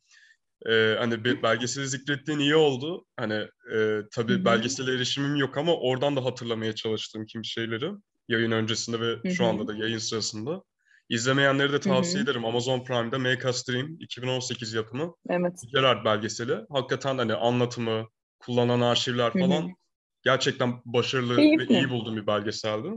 [0.66, 3.07] Ee, hani bir belgeseli zikrettiğin iyi oldu.
[3.16, 4.45] Hani e, tabii Hı hı.
[4.45, 7.90] belgesele erişimim yok ama oradan da hatırlamaya çalıştım kim şeyleri.
[8.29, 10.62] Yayın öncesinde ve Hı şu anda da yayın sırasında.
[11.09, 12.25] İzlemeyenleri de tavsiye hı.
[12.25, 12.45] ederim.
[12.45, 15.61] Amazon Prime'da Make Us Dream 2018 yapımı evet.
[15.73, 16.57] Gerard belgeseli.
[16.71, 19.77] Hakikaten hani anlatımı, kullanılan arşivler falan
[20.23, 21.75] gerçekten başarılı ve Keyifli.
[21.75, 22.88] iyi bulduğum bir belgeseldi.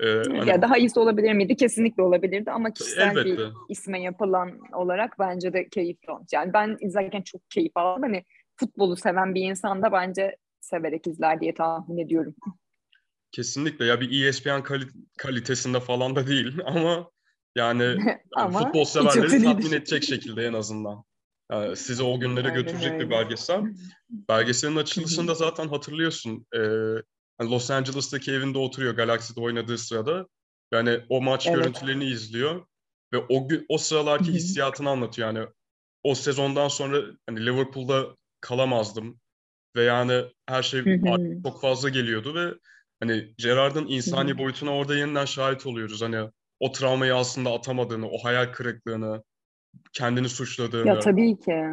[0.00, 1.56] Ee, hani Ya daha iyisi olabilir miydi?
[1.56, 3.42] Kesinlikle olabilirdi ama kişisel bir elbette.
[3.68, 6.28] isme yapılan olarak bence de keyifli olmuş.
[6.32, 8.02] Yani ben izlerken çok keyif aldım.
[8.02, 8.24] Hani
[8.56, 12.34] futbolu seven bir insan da bence severek izler diye tahmin ediyorum.
[13.32, 17.10] Kesinlikle ya bir ESPN kali- kalitesinde falan da değil ama
[17.56, 21.04] yani yani Ama futbol hiç severleri tatmin edecek şekilde en azından.
[21.52, 23.10] Yani sizi o günlere Aynen götürecek bir öyle.
[23.10, 23.62] belgesel.
[24.28, 26.46] Belgeselin açılışında zaten hatırlıyorsun.
[26.54, 26.58] e,
[27.38, 30.26] hani Los Angeles'taki evinde oturuyor Galaxy'de oynadığı sırada.
[30.72, 31.56] Yani o maç Evet.
[31.56, 32.66] görüntülerini izliyor
[33.12, 35.34] ve o gün o sıralarki hissiyatını anlatıyor.
[35.34, 35.48] Yani
[36.02, 39.20] o sezondan sonra hani Liverpool'da kalamazdım
[39.76, 41.00] ve yani her şey
[41.42, 42.54] çok fazla geliyordu ve
[43.02, 46.02] hani Gerrard'ın insani boyutuna orada yeniden şahit oluyoruz.
[46.02, 49.22] Hani o travmayı aslında atamadığını, o hayal kırıklığını,
[49.92, 50.88] kendini suçladığını.
[50.88, 51.64] Ya tabii ki.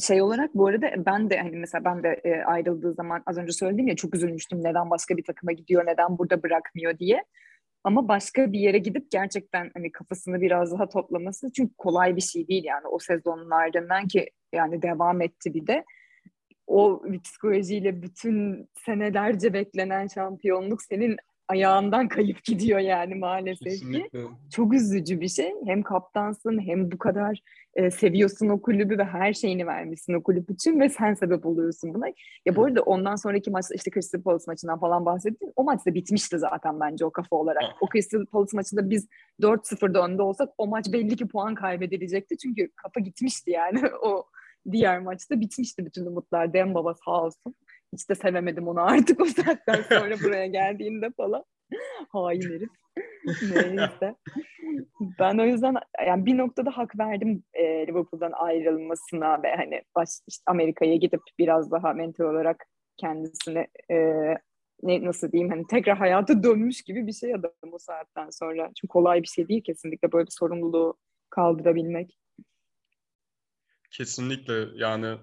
[0.00, 3.52] Şey olarak bu arada ben de hani mesela ben de e, ayrıldığı zaman az önce
[3.52, 7.24] söyledim ya çok üzülmüştüm neden başka bir takıma gidiyor neden burada bırakmıyor diye.
[7.84, 12.48] Ama başka bir yere gidip gerçekten hani kafasını biraz daha toplaması çünkü kolay bir şey
[12.48, 15.84] değil yani o sezonun ardından ki yani devam etti bir de
[16.66, 21.16] o psikolojiyle bütün senelerce beklenen şampiyonluk senin
[21.48, 24.10] ayağından kayıp gidiyor yani maalesef ki
[24.52, 25.52] çok üzücü bir şey.
[25.66, 27.42] Hem kaptansın hem bu kadar
[27.74, 31.94] e, seviyorsun o kulübü ve her şeyini vermişsin o kulüp için ve sen sebep oluyorsun
[31.94, 32.06] buna.
[32.46, 35.52] Ya bu arada ondan sonraki maçta işte Crystal Palace maçından falan bahsettin.
[35.56, 37.62] O maç da bitmişti zaten bence o kafa olarak.
[37.80, 39.08] O Crystal Palace maçında biz
[39.40, 42.38] 4-0'da önde olsak o maç belli ki puan kaybedilecekti.
[42.38, 44.24] Çünkü kafa gitmişti yani o
[44.72, 46.52] diğer maçta bitmişti bütün umutlar.
[46.52, 47.54] Dem baba sağ olsun.
[47.92, 51.44] Hiç de sevemedim onu artık o saatten sonra buraya geldiğinde falan.
[52.08, 52.70] Hain herif.
[53.42, 54.14] Neyse.
[55.18, 55.74] Ben o yüzden
[56.06, 61.70] yani bir noktada hak verdim e, Liverpool'dan ayrılmasına ve hani baş, işte Amerika'ya gidip biraz
[61.70, 63.96] daha mental olarak kendisini e,
[64.82, 68.66] ne nasıl diyeyim hani tekrar hayata dönmüş gibi bir şey adam o saatten sonra.
[68.66, 70.94] Çünkü kolay bir şey değil kesinlikle böyle bir sorumluluğu
[71.30, 72.18] kaldırabilmek.
[73.96, 75.18] Kesinlikle yani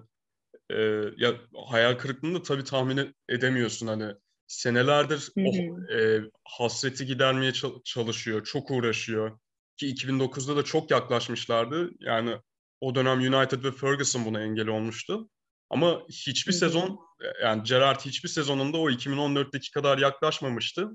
[0.70, 0.80] e,
[1.16, 1.34] ya
[1.66, 4.14] hayal kırıklığını da tabii tahmin e- edemiyorsun hani
[4.46, 5.94] senelerdir Hı o hı.
[5.98, 9.38] e, hasreti gidermeye çal- çalışıyor, çok uğraşıyor
[9.76, 11.90] ki 2009'da da çok yaklaşmışlardı.
[12.00, 12.36] Yani
[12.80, 15.28] o dönem United ve Ferguson buna engel olmuştu.
[15.70, 16.58] Ama hiçbir Hı hı.
[16.58, 16.98] sezon
[17.42, 20.88] yani Gerrard hiçbir sezonunda o 2014'teki kadar yaklaşmamıştı.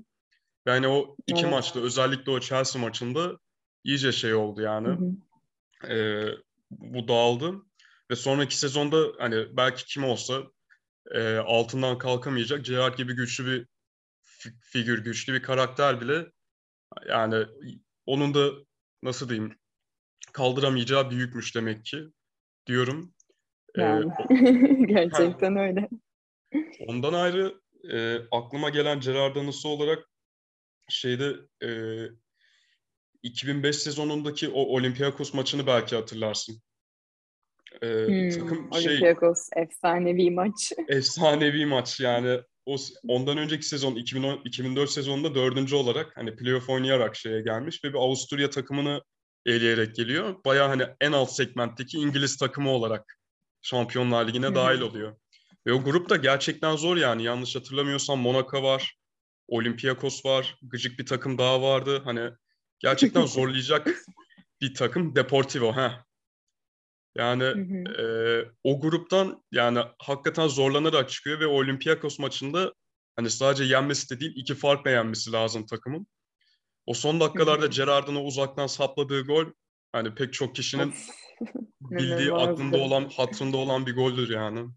[0.66, 1.52] Yani o iki Evet.
[1.54, 3.38] maçta özellikle o Chelsea maçında
[3.84, 4.88] iyice şey oldu yani.
[4.88, 5.10] Hı hı.
[5.92, 6.34] Ee,
[6.70, 7.54] bu dağıldı.
[8.10, 10.42] Ve sonraki sezonda hani belki kim olsa
[11.10, 13.66] e, altından kalkamayacak Gerrard gibi güçlü bir
[14.24, 16.32] fi- figür, güçlü bir karakter bile
[17.08, 17.46] yani
[18.06, 18.50] onun da
[19.02, 19.58] nasıl diyeyim
[20.32, 22.08] kaldıramayacağı büyükmüş demek ki
[22.66, 23.14] diyorum.
[23.78, 24.12] Ee, Yani
[24.86, 25.88] gerçekten öyle.
[26.80, 27.60] ondan ayrı
[27.92, 30.08] e, aklıma gelen Gerrard anısı olarak
[30.88, 31.70] şeyde e,
[33.22, 36.62] 2005 sezonundaki o Olympiakos maçını belki hatırlarsın.
[37.82, 40.72] Ee, Hmm, takım şey Olympiakos efsanevi maç.
[40.88, 42.76] efsanevi maç yani o
[43.08, 47.98] ondan önceki sezon 2010, 2004 sezonunda dördüncü olarak hani playoff oynayarak şeye gelmiş ve bir
[47.98, 49.02] Avusturya takımını
[49.46, 50.36] eleyerek geliyor.
[50.44, 53.18] Baya hani en alt segmentteki İngiliz takımı olarak
[53.62, 55.16] Şampiyonlar Ligi'ne dahil oluyor.
[55.66, 58.98] Ve o grup da gerçekten zor yani yanlış hatırlamıyorsam Monaco var,
[59.48, 62.02] Olympiakos var, gıcık bir takım daha vardı.
[62.04, 62.30] Hani
[62.78, 63.88] gerçekten zorlayacak
[64.60, 66.04] bir takım Deportivo ha.
[67.16, 68.02] Yani Hı hı.
[68.02, 68.04] e,
[68.64, 72.72] o gruptan yani hakikaten zorlanarak çıkıyor ve Olympiakos maçında
[73.16, 76.06] hani sadece yenmesi de değil iki farkla yenmesi lazım takımın.
[76.86, 77.70] O son dakikalarda hı.
[77.70, 79.44] Gerrard'ın o uzaktan sapladığı gol
[79.92, 80.94] hani pek çok kişinin
[81.80, 84.70] bildiği, aklında olan, hatırında olan bir goldür yani.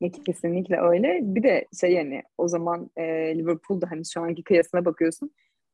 [0.00, 1.18] Ya kesinlikle öyle.
[1.22, 3.02] Bir de şey yani o zaman e,
[3.38, 5.30] Liverpool'da hani şu anki kıyasına bakıyorsun.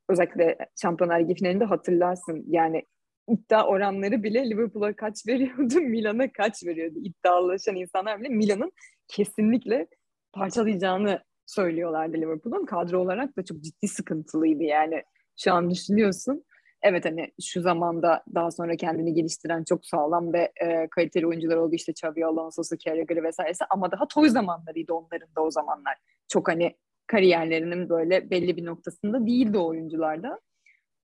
[0.09, 2.45] Özellikle Şampiyonlar Ligi finalinde hatırlarsın.
[2.49, 2.87] Yani
[3.29, 6.99] iddia oranları bile Liverpool'a kaç veriyordu, Milan'a kaç veriyordu.
[6.99, 8.73] İddialaşan insanlar bile Milan'ın
[9.09, 9.87] kesinlikle
[10.33, 12.67] parçalayacağını söylüyorlardı Liverpool'un.
[12.67, 15.03] Kadro olarak da çok ciddi sıkıntılıydı yani.
[15.37, 16.45] şu an düşünüyorsun.
[16.83, 21.75] Evet hani şu zamanda daha sonra kendini geliştiren çok sağlam ve e, kaliteli oyuncular oldu
[21.75, 25.97] işte Xabi Alonso'su, Carragher'ı vesairesi ama daha toy zamanlarıydı onların da o zamanlar.
[26.29, 30.41] Çok hani kariyerlerinin böyle belli bir noktasında değildi o oyuncularda.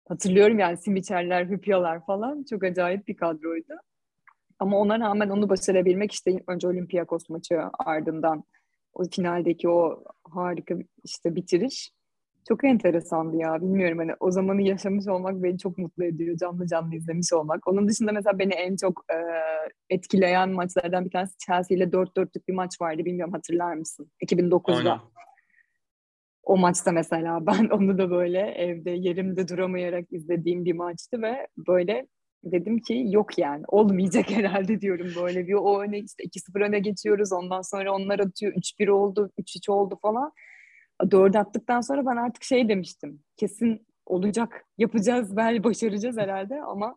[0.10, 3.74] Hatırlıyorum yani Simiçerler, Hüpyalar falan çok acayip bir kadroydu.
[4.60, 8.44] Ama ona rağmen onu başarabilmek işte önce Olympiakos maçı ardından
[8.94, 11.92] o finaldeki o harika işte bitiriş
[12.48, 13.62] çok enteresandı ya.
[13.62, 16.38] Bilmiyorum hani o zamanı yaşamış olmak beni çok mutlu ediyor.
[16.38, 17.68] Canlı canlı izlemiş olmak.
[17.68, 19.18] Onun dışında mesela beni en çok e,
[19.90, 23.06] etkileyen maçlardan bir tanesi Chelsea ile 4-4'lük bir maç vardı.
[23.06, 24.12] Bilmiyorum hatırlar mısın?
[24.26, 24.92] 2009'da.
[24.92, 25.00] Aynen.
[26.50, 32.08] O maçta mesela ben onu da böyle evde yerimde duramayarak izlediğim bir maçtı ve böyle
[32.44, 37.32] dedim ki yok yani olmayacak herhalde diyorum böyle bir o öne işte 2-0 öne geçiyoruz
[37.32, 40.32] ondan sonra onlar atıyor 3-1 oldu 3-3 oldu falan.
[41.12, 46.96] Dördü attıktan sonra ben artık şey demiştim kesin olacak yapacağız belki başaracağız herhalde ama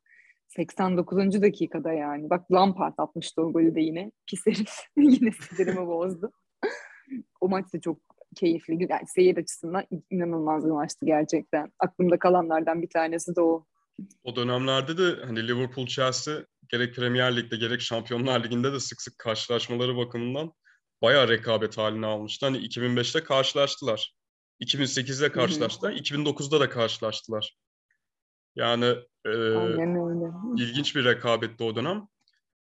[0.49, 1.43] 89.
[1.43, 6.33] dakikada yani bak Lampard atmıştı o golü de yine pis herif yine sinirimi bozdu.
[7.41, 11.73] o maç da çok keyifli yani seyir açısından inanılmaz bir maçtı gerçekten.
[11.79, 13.67] Aklımda kalanlardan bir tanesi de o.
[14.25, 16.35] O dönemlerde de hani Liverpool Chelsea
[16.69, 20.53] gerek Premier Lig'de gerek Şampiyonlar Ligi'nde de sık sık karşılaşmaları bakımından
[21.03, 22.47] bayağı rekabet haline almıştı.
[22.47, 24.15] Hani 2005'te karşılaştılar.
[24.61, 25.93] 2008'de karşılaştılar.
[25.93, 27.57] 2009'da da karşılaştılar.
[28.57, 28.95] Yani
[29.27, 29.33] e,
[30.57, 32.09] ilginç bir rekabetti o dönem.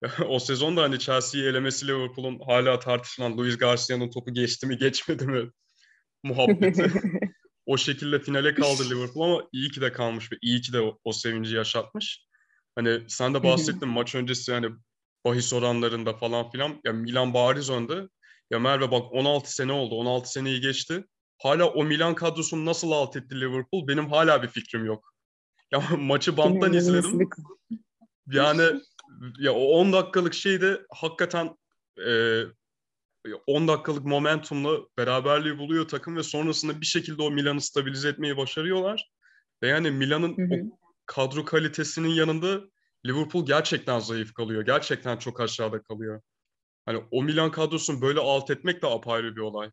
[0.28, 5.50] o sezonda hani Chelsea'yi elemesi Liverpool'un hala tartışılan Luis Garcia'nın topu geçti mi geçmedi mi
[6.22, 6.92] muhabbeti.
[7.66, 10.98] o şekilde finale kaldı Liverpool ama iyi ki de kalmış ve iyi ki de o,
[11.04, 12.26] o sevinci yaşatmış.
[12.74, 14.68] Hani sen de bahsettin maç öncesi hani
[15.24, 16.80] bahis oranlarında falan filan.
[16.84, 18.08] Ya Milan bariz önde.
[18.50, 19.94] Ya Merve bak 16 sene oldu.
[19.94, 21.04] 16 seneyi geçti.
[21.42, 25.12] Hala o Milan kadrosunu nasıl alt etti Liverpool benim hala bir fikrim yok.
[25.72, 27.28] Ya maçı banttan izledim.
[28.26, 28.62] Yani
[29.38, 31.56] ya o 10 dakikalık şeyde hakikaten
[32.06, 32.42] e,
[33.46, 39.10] 10 dakikalık momentumla beraberliği buluyor takım ve sonrasında bir şekilde o Milan'ı stabilize etmeyi başarıyorlar.
[39.62, 42.60] Ve yani Milan'ın o kadro kalitesinin yanında
[43.06, 44.66] Liverpool gerçekten zayıf kalıyor.
[44.66, 46.20] Gerçekten çok aşağıda kalıyor.
[46.86, 49.70] Hani o Milan kadrosunu böyle alt etmek de apayrı bir olay.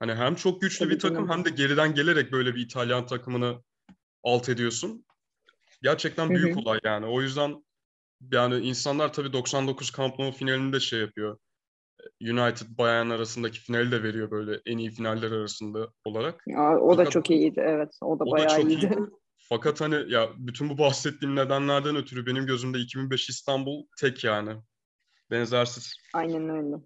[0.00, 1.30] Hani hem çok güçlü Tabii bir takım canım.
[1.30, 3.62] hem de geriden gelerek böyle bir İtalyan takımını
[4.22, 5.04] alt ediyorsun.
[5.82, 6.60] Gerçekten büyük Hı-hı.
[6.60, 7.06] olay yani.
[7.06, 7.64] O yüzden
[8.32, 11.38] yani insanlar tabii 99 Camp Nou finalinde şey yapıyor.
[12.20, 16.42] United Bayern arasındaki finali de veriyor böyle en iyi finaller arasında olarak.
[16.46, 17.90] Ya, o Fakat, da çok iyiydi evet.
[18.02, 18.86] O da o bayağı da çok iyiydi.
[18.86, 18.98] iyiydi.
[19.48, 24.50] Fakat hani ya bütün bu bahsettiğim nedenlerden ötürü benim gözümde 2005 İstanbul tek yani.
[25.30, 25.94] Benzersiz.
[26.14, 26.76] Aynen öyle.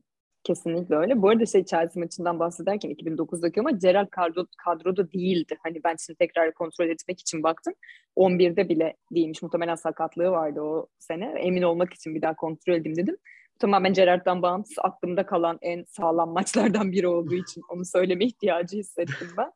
[0.44, 1.22] Kesinlikle öyle.
[1.22, 5.56] Bu arada şey Chelsea maçından bahsederken 2009'daki ama Gerald kadro, kadroda değildi.
[5.62, 7.74] Hani ben şimdi tekrar kontrol etmek için baktım.
[8.16, 9.42] 11'de bile değilmiş.
[9.42, 11.34] Muhtemelen sakatlığı vardı o sene.
[11.38, 13.16] Emin olmak için bir daha kontrol edeyim dedim.
[13.58, 19.28] Tamamen Gerard'dan bağımsız aklımda kalan en sağlam maçlardan biri olduğu için onu söyleme ihtiyacı hissettim
[19.36, 19.52] ben.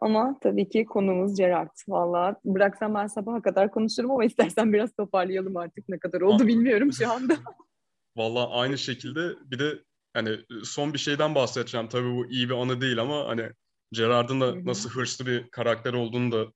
[0.00, 1.76] Ama tabii ki konumuz Gerard.
[1.88, 6.92] Valla bıraksam ben sabaha kadar konuşurum ama istersen biraz toparlayalım artık ne kadar oldu bilmiyorum
[6.92, 7.36] şu anda.
[8.16, 9.87] Valla aynı şekilde bir de
[10.18, 11.88] hani son bir şeyden bahsedeceğim.
[11.88, 13.50] Tabii bu iyi bir anı değil ama hani
[13.92, 16.52] Gerard'ın da nasıl hırslı bir karakter olduğunu da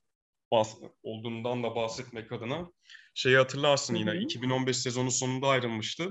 [0.52, 2.70] bahs- olduğundan da bahsetmek adına
[3.14, 6.10] şeyi hatırlarsın yine 2015 sezonu sonunda ayrılmıştı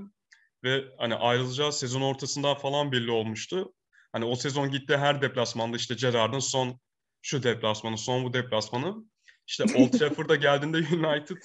[0.64, 3.74] ve hani ayrılacağı sezon ortasından falan belli olmuştu.
[4.14, 6.80] Hani o sezon gitti her deplasmanda işte Gerard'ın son
[7.22, 8.96] şu deplasmanı, son bu deplasmanı.
[9.48, 11.38] İşte Old Trafford'a geldiğinde United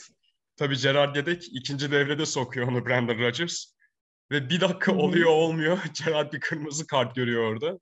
[0.56, 3.75] tabii Gerard yedek ikinci devrede sokuyor onu Brandon Rodgers.
[4.30, 5.78] Ve bir dakika oluyor olmuyor.
[6.04, 7.78] Gerard bir kırmızı kart görüyor orada.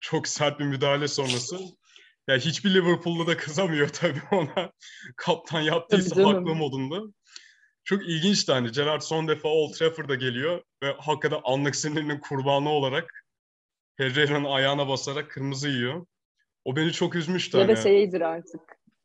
[0.00, 1.56] Çok sert bir müdahale sonrası.
[1.56, 4.72] Ya yani hiçbir Liverpool'lu da kızamıyor tabii ona.
[5.16, 7.00] Kaptan yaptıysa haklı modunda.
[7.84, 8.72] Çok ilginçti hani.
[8.72, 13.24] Gerard son defa Old Trafford'a geliyor ve hakikaten anlık sinirinin kurbanı olarak
[13.96, 16.06] Herrera'nın ayağına basarak kırmızı yiyor.
[16.64, 17.58] O beni çok üzmüştü.
[17.58, 17.76] Ya hani.
[17.76, 18.60] da şeydir artık.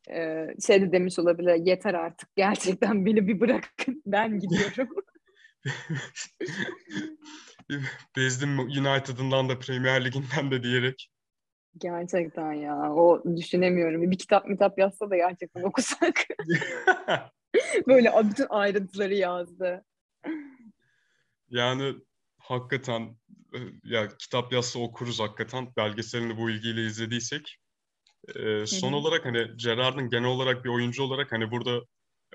[0.10, 1.56] Ee, şey de demiş olabilir.
[1.56, 2.36] Yeter artık.
[2.36, 4.02] Gerçekten beni bir bırakın.
[4.06, 4.90] Ben gidiyorum.
[8.18, 11.10] Bezdim United'ından da Premier Lig'inden de diyerek.
[11.78, 12.94] Gerçekten ya.
[12.94, 14.12] O düşünemiyorum.
[14.12, 16.28] Bir kitap mitap yazsa da gerçekten okusak.
[17.88, 19.86] Böyle bütün ayrıntıları yazdı.
[21.50, 21.96] Yani
[22.38, 23.18] hakikaten
[23.54, 25.68] e, ya kitap yazsa okuruz hakikaten.
[25.78, 27.60] Belgeselini bu ilgiyle izlediysek.
[28.36, 28.98] Ee, son Hı-hı.
[28.98, 31.82] olarak hani Gerard'ın genel olarak bir oyuncu olarak hani burada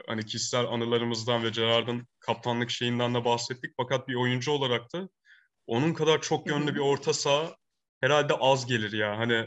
[0.07, 3.75] hani kişisel anılarımızdan ve Gerard'ın kaptanlık şeyinden de bahsettik.
[3.77, 5.09] Fakat bir oyuncu olarak da
[5.67, 7.57] onun kadar çok yönlü bir orta saha
[8.01, 9.19] herhalde az gelir ya.
[9.19, 9.47] Hani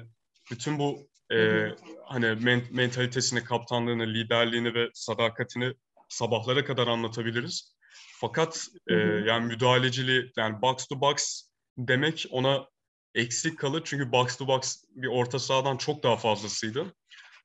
[0.52, 1.68] bütün bu e,
[2.06, 5.74] hani men- mentalitesini, kaptanlığını, liderliğini ve sadakatini
[6.10, 7.76] sabahlara kadar anlatabiliriz.
[8.20, 11.43] Fakat e, yani müdahaleciliği yani box to box
[11.78, 12.68] demek ona
[13.16, 13.82] eksik kalır.
[13.86, 16.86] Çünkü box to box bir orta sahadan çok daha fazlasıydı.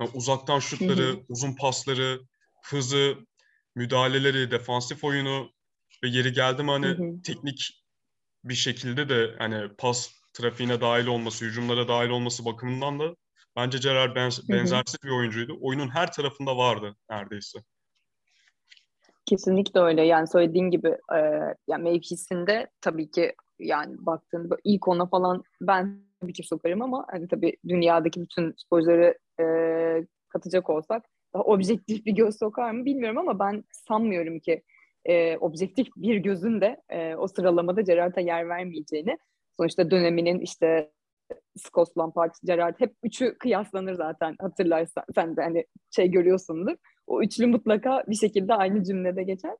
[0.01, 2.21] Yani uzaktan şutları, uzun pasları,
[2.71, 3.17] hızı,
[3.75, 5.51] müdahaleleri, defansif oyunu
[6.05, 7.23] ve yeri geldi mi hani hı hı.
[7.23, 7.85] teknik
[8.45, 13.17] bir şekilde de hani pas trafiğine dahil olması, hücumlara dahil olması bakımından da
[13.57, 15.59] bence Gerard benz- benzersiz bir oyuncuydu.
[15.61, 17.59] Oyunun her tarafında vardı neredeyse.
[19.27, 20.03] Kesinlikle öyle.
[20.03, 21.19] Yani söylediğin gibi e,
[21.69, 27.29] yani mevkisinde tabii ki yani baktığında ilk ona falan ben bir ki sokarım ama hani
[27.29, 29.45] tabii dünyadaki bütün sporcuları e,
[30.29, 31.05] katacak olsak
[31.43, 34.63] objektif bir göz sokar mı bilmiyorum ama ben sanmıyorum ki
[35.05, 39.19] e, objektif bir gözün de e, o sıralamada Gerard'a yer vermeyeceğini.
[39.57, 40.91] Sonuçta döneminin işte
[41.57, 46.77] Scott Lampard, Gerrard hep üçü kıyaslanır zaten hatırlarsan sen de hani şey görüyorsundur.
[47.07, 49.57] O üçlü mutlaka bir şekilde aynı cümlede geçer.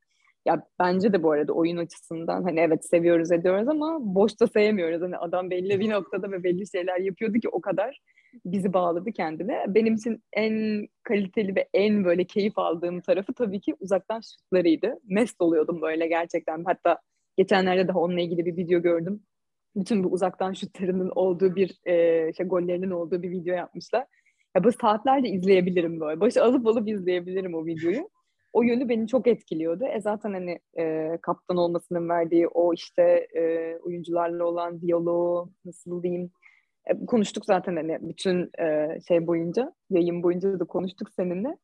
[0.47, 5.03] Ya bence de bu arada oyun açısından hani evet seviyoruz ediyoruz ama boşta sevmiyoruz.
[5.03, 8.01] Hani adam belli bir noktada ve belli şeyler yapıyordu ki o kadar
[8.45, 9.65] bizi bağladı kendine.
[9.69, 15.01] Benim için en kaliteli ve en böyle keyif aldığım tarafı tabii ki uzaktan şutlarıydı.
[15.05, 16.65] Mest oluyordum böyle gerçekten.
[16.65, 16.99] Hatta
[17.37, 19.23] geçenlerde daha onunla ilgili bir video gördüm.
[19.77, 24.07] Bütün bu uzaktan şutlarının olduğu bir e, şey gollerinin olduğu bir video yapmışlar.
[24.57, 26.21] Ya bu saatlerce izleyebilirim böyle.
[26.21, 28.09] Başı alıp alıp izleyebilirim o videoyu.
[28.53, 29.85] O yönü beni çok etkiliyordu.
[29.85, 33.03] E zaten hani e, kaptan olmasının verdiği o işte
[33.37, 36.31] e, oyuncularla olan diyaloğu nasıl diyeyim
[37.07, 41.57] konuştuk zaten hani bütün e, şey boyunca yayın boyunca da konuştuk seninle.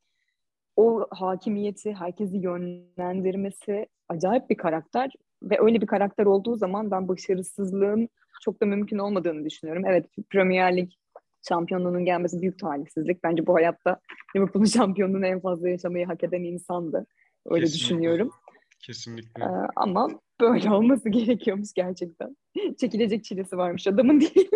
[0.77, 5.13] O hakimiyeti, herkesi yönlendirmesi acayip bir karakter
[5.43, 8.09] ve öyle bir karakter olduğu zaman ben başarısızlığın
[8.43, 9.85] çok da mümkün olmadığını düşünüyorum.
[9.87, 10.91] Evet Premier Lig
[11.49, 13.25] şampiyonluğunun gelmesi büyük talihsizlik.
[13.25, 14.01] Bence bu hayatta
[14.37, 17.07] Liverpool'un şampiyonluğunu en fazla yaşamayı hak eden insandı.
[17.47, 17.85] Öyle Kesinlikle.
[17.85, 18.31] düşünüyorum.
[18.81, 19.45] Kesinlikle.
[19.45, 20.09] Ee, ama
[20.43, 22.37] böyle olması gerekiyormuş gerçekten.
[22.81, 24.51] Çekilecek çilesi varmış adamın değil.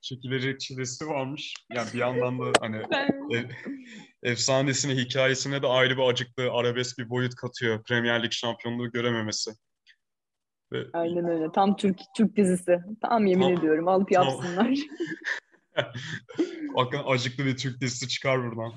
[0.00, 1.54] Çekilecek çilesi varmış.
[1.74, 2.76] Yani bir yandan da hani
[3.30, 3.44] ev,
[4.22, 7.82] efsanesine, hikayesine de ayrı bir acıklı, arabesk bir boyut katıyor.
[7.82, 9.50] Premier Lig şampiyonluğu görememesi.
[10.72, 10.86] Ve...
[10.92, 11.52] Aynen öyle.
[11.52, 12.78] Tam Türk Türk dizisi.
[13.02, 13.88] Tam yemin tam, ediyorum.
[13.88, 14.24] Alıp tam...
[14.24, 14.78] yapsınlar.
[16.76, 18.72] Bakın acıklı bir Türk dizisi çıkar buradan.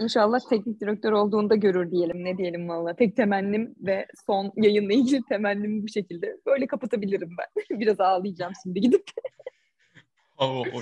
[0.00, 2.24] İnşallah teknik direktör olduğunda görür diyelim.
[2.24, 2.96] Ne diyelim valla.
[2.96, 6.36] Tek temennim ve son yayınla ilgili temennim bu şekilde.
[6.46, 7.78] Böyle kapatabilirim ben.
[7.80, 9.04] Biraz ağlayacağım şimdi gidip.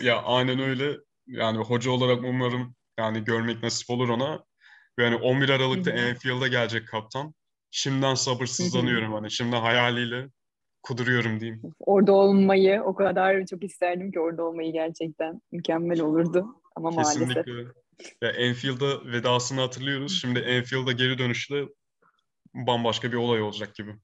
[0.03, 0.97] ya aynen öyle.
[1.27, 4.45] Yani hoca olarak umarım yani görmek nasip olur ona.
[4.99, 7.35] Yani 11 Aralık'ta Enfield'a gelecek kaptan.
[7.71, 9.31] Şimdiden sabırsızlanıyorum hani.
[9.31, 10.29] Şimdi hayaliyle
[10.83, 11.63] kuduruyorum diyeyim.
[11.81, 16.47] Orada olmayı o kadar çok isterdim ki orada olmayı gerçekten mükemmel olurdu.
[16.77, 17.35] Ama Kesinlikle.
[17.35, 17.86] maalesef.
[18.23, 20.21] Ya Enfield'a vedasını hatırlıyoruz.
[20.21, 21.65] Şimdi Enfield'a geri dönüşle
[22.55, 23.95] bambaşka bir olay olacak gibi.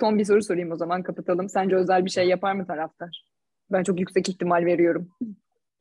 [0.00, 1.48] Son bir soru sorayım o zaman kapatalım.
[1.48, 3.24] Sence özel bir şey yapar mı taraftar?
[3.70, 5.08] Ben çok yüksek ihtimal veriyorum.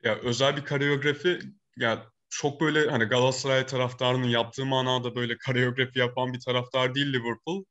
[0.04, 1.40] Ya özel bir koreografi
[1.78, 7.64] ya çok böyle hani Galatasaray taraftarının yaptığı manada böyle koreografi yapan bir taraftar değil Liverpool.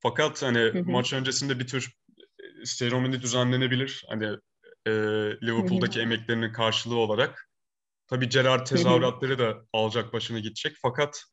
[0.00, 0.90] Fakat hani hı hı.
[0.90, 4.04] maç öncesinde bir tür e, seremoni düzenlenebilir.
[4.08, 4.24] Hani
[4.86, 4.90] e,
[5.42, 6.06] Liverpool'daki hı hı.
[6.06, 7.47] emeklerinin karşılığı olarak.
[8.08, 10.76] Tabii Gerard tezahüratları da alacak başını gidecek.
[10.82, 11.24] Fakat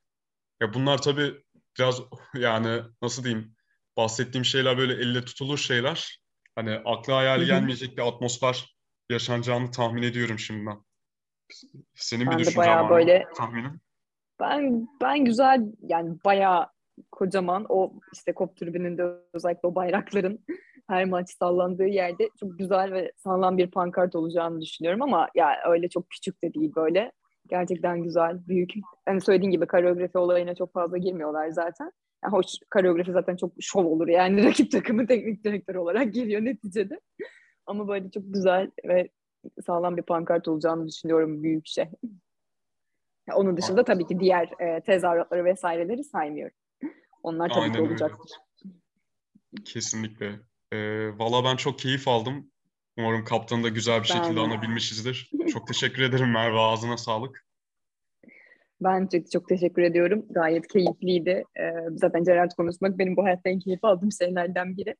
[0.61, 1.43] ya bunlar tabii
[1.77, 2.01] biraz
[2.35, 3.55] yani nasıl diyeyim
[3.97, 6.21] bahsettiğim şeyler böyle elle tutulur şeyler.
[6.55, 8.75] Hani akla hayali gelmeyecek bir atmosfer
[9.09, 10.77] yaşanacağını tahmin ediyorum şimdiden.
[11.95, 13.81] Senin ben bir düşüncen var böyle, tahminin?
[14.39, 16.69] Ben ben güzel yani bayağı
[17.11, 19.03] kocaman o işte kop tribününde
[19.33, 20.45] özellikle o bayrakların
[20.87, 25.89] her maç sallandığı yerde çok güzel ve sağlam bir pankart olacağını düşünüyorum ama ya öyle
[25.89, 27.11] çok küçük de değil böyle.
[27.49, 28.71] Gerçekten güzel, büyük.
[29.05, 31.91] Hani söylediğin gibi koreografi olayına çok fazla girmiyorlar zaten.
[32.23, 36.99] Yani hoş koreografi zaten çok şov olur yani rakip takımı teknik direktör olarak geliyor neticede.
[37.65, 39.09] Ama böyle çok güzel ve
[39.65, 41.85] sağlam bir pankart olacağını düşünüyorum büyük şey.
[43.33, 46.57] Onun dışında tabii ki diğer e, tezahüratları vesaireleri saymıyorum.
[47.23, 48.31] Onlar tabii Aynen ki olacaktır.
[48.65, 49.63] Öyle.
[49.65, 50.39] Kesinlikle.
[50.75, 52.51] Ee, Valla ben çok keyif aldım.
[52.97, 54.39] Umarım kaptanı da güzel bir ben şekilde de.
[54.39, 55.31] anabilmişizdir.
[55.53, 56.59] çok teşekkür ederim Merve.
[56.59, 57.45] Ağzına sağlık.
[58.81, 60.25] Ben çok, çok teşekkür ediyorum.
[60.29, 61.43] Gayet keyifliydi.
[61.59, 64.95] Ee, zaten Gerard konuşmak benim bu hayatta en keyif aldığım şeylerden biri.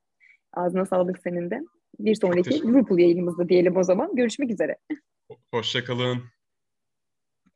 [0.54, 1.62] Ağzına sağlık senin de.
[2.00, 4.16] Bir sonraki Liverpool yayınımızda diyelim o zaman.
[4.16, 4.78] Görüşmek üzere.
[5.52, 6.24] Hoşçakalın.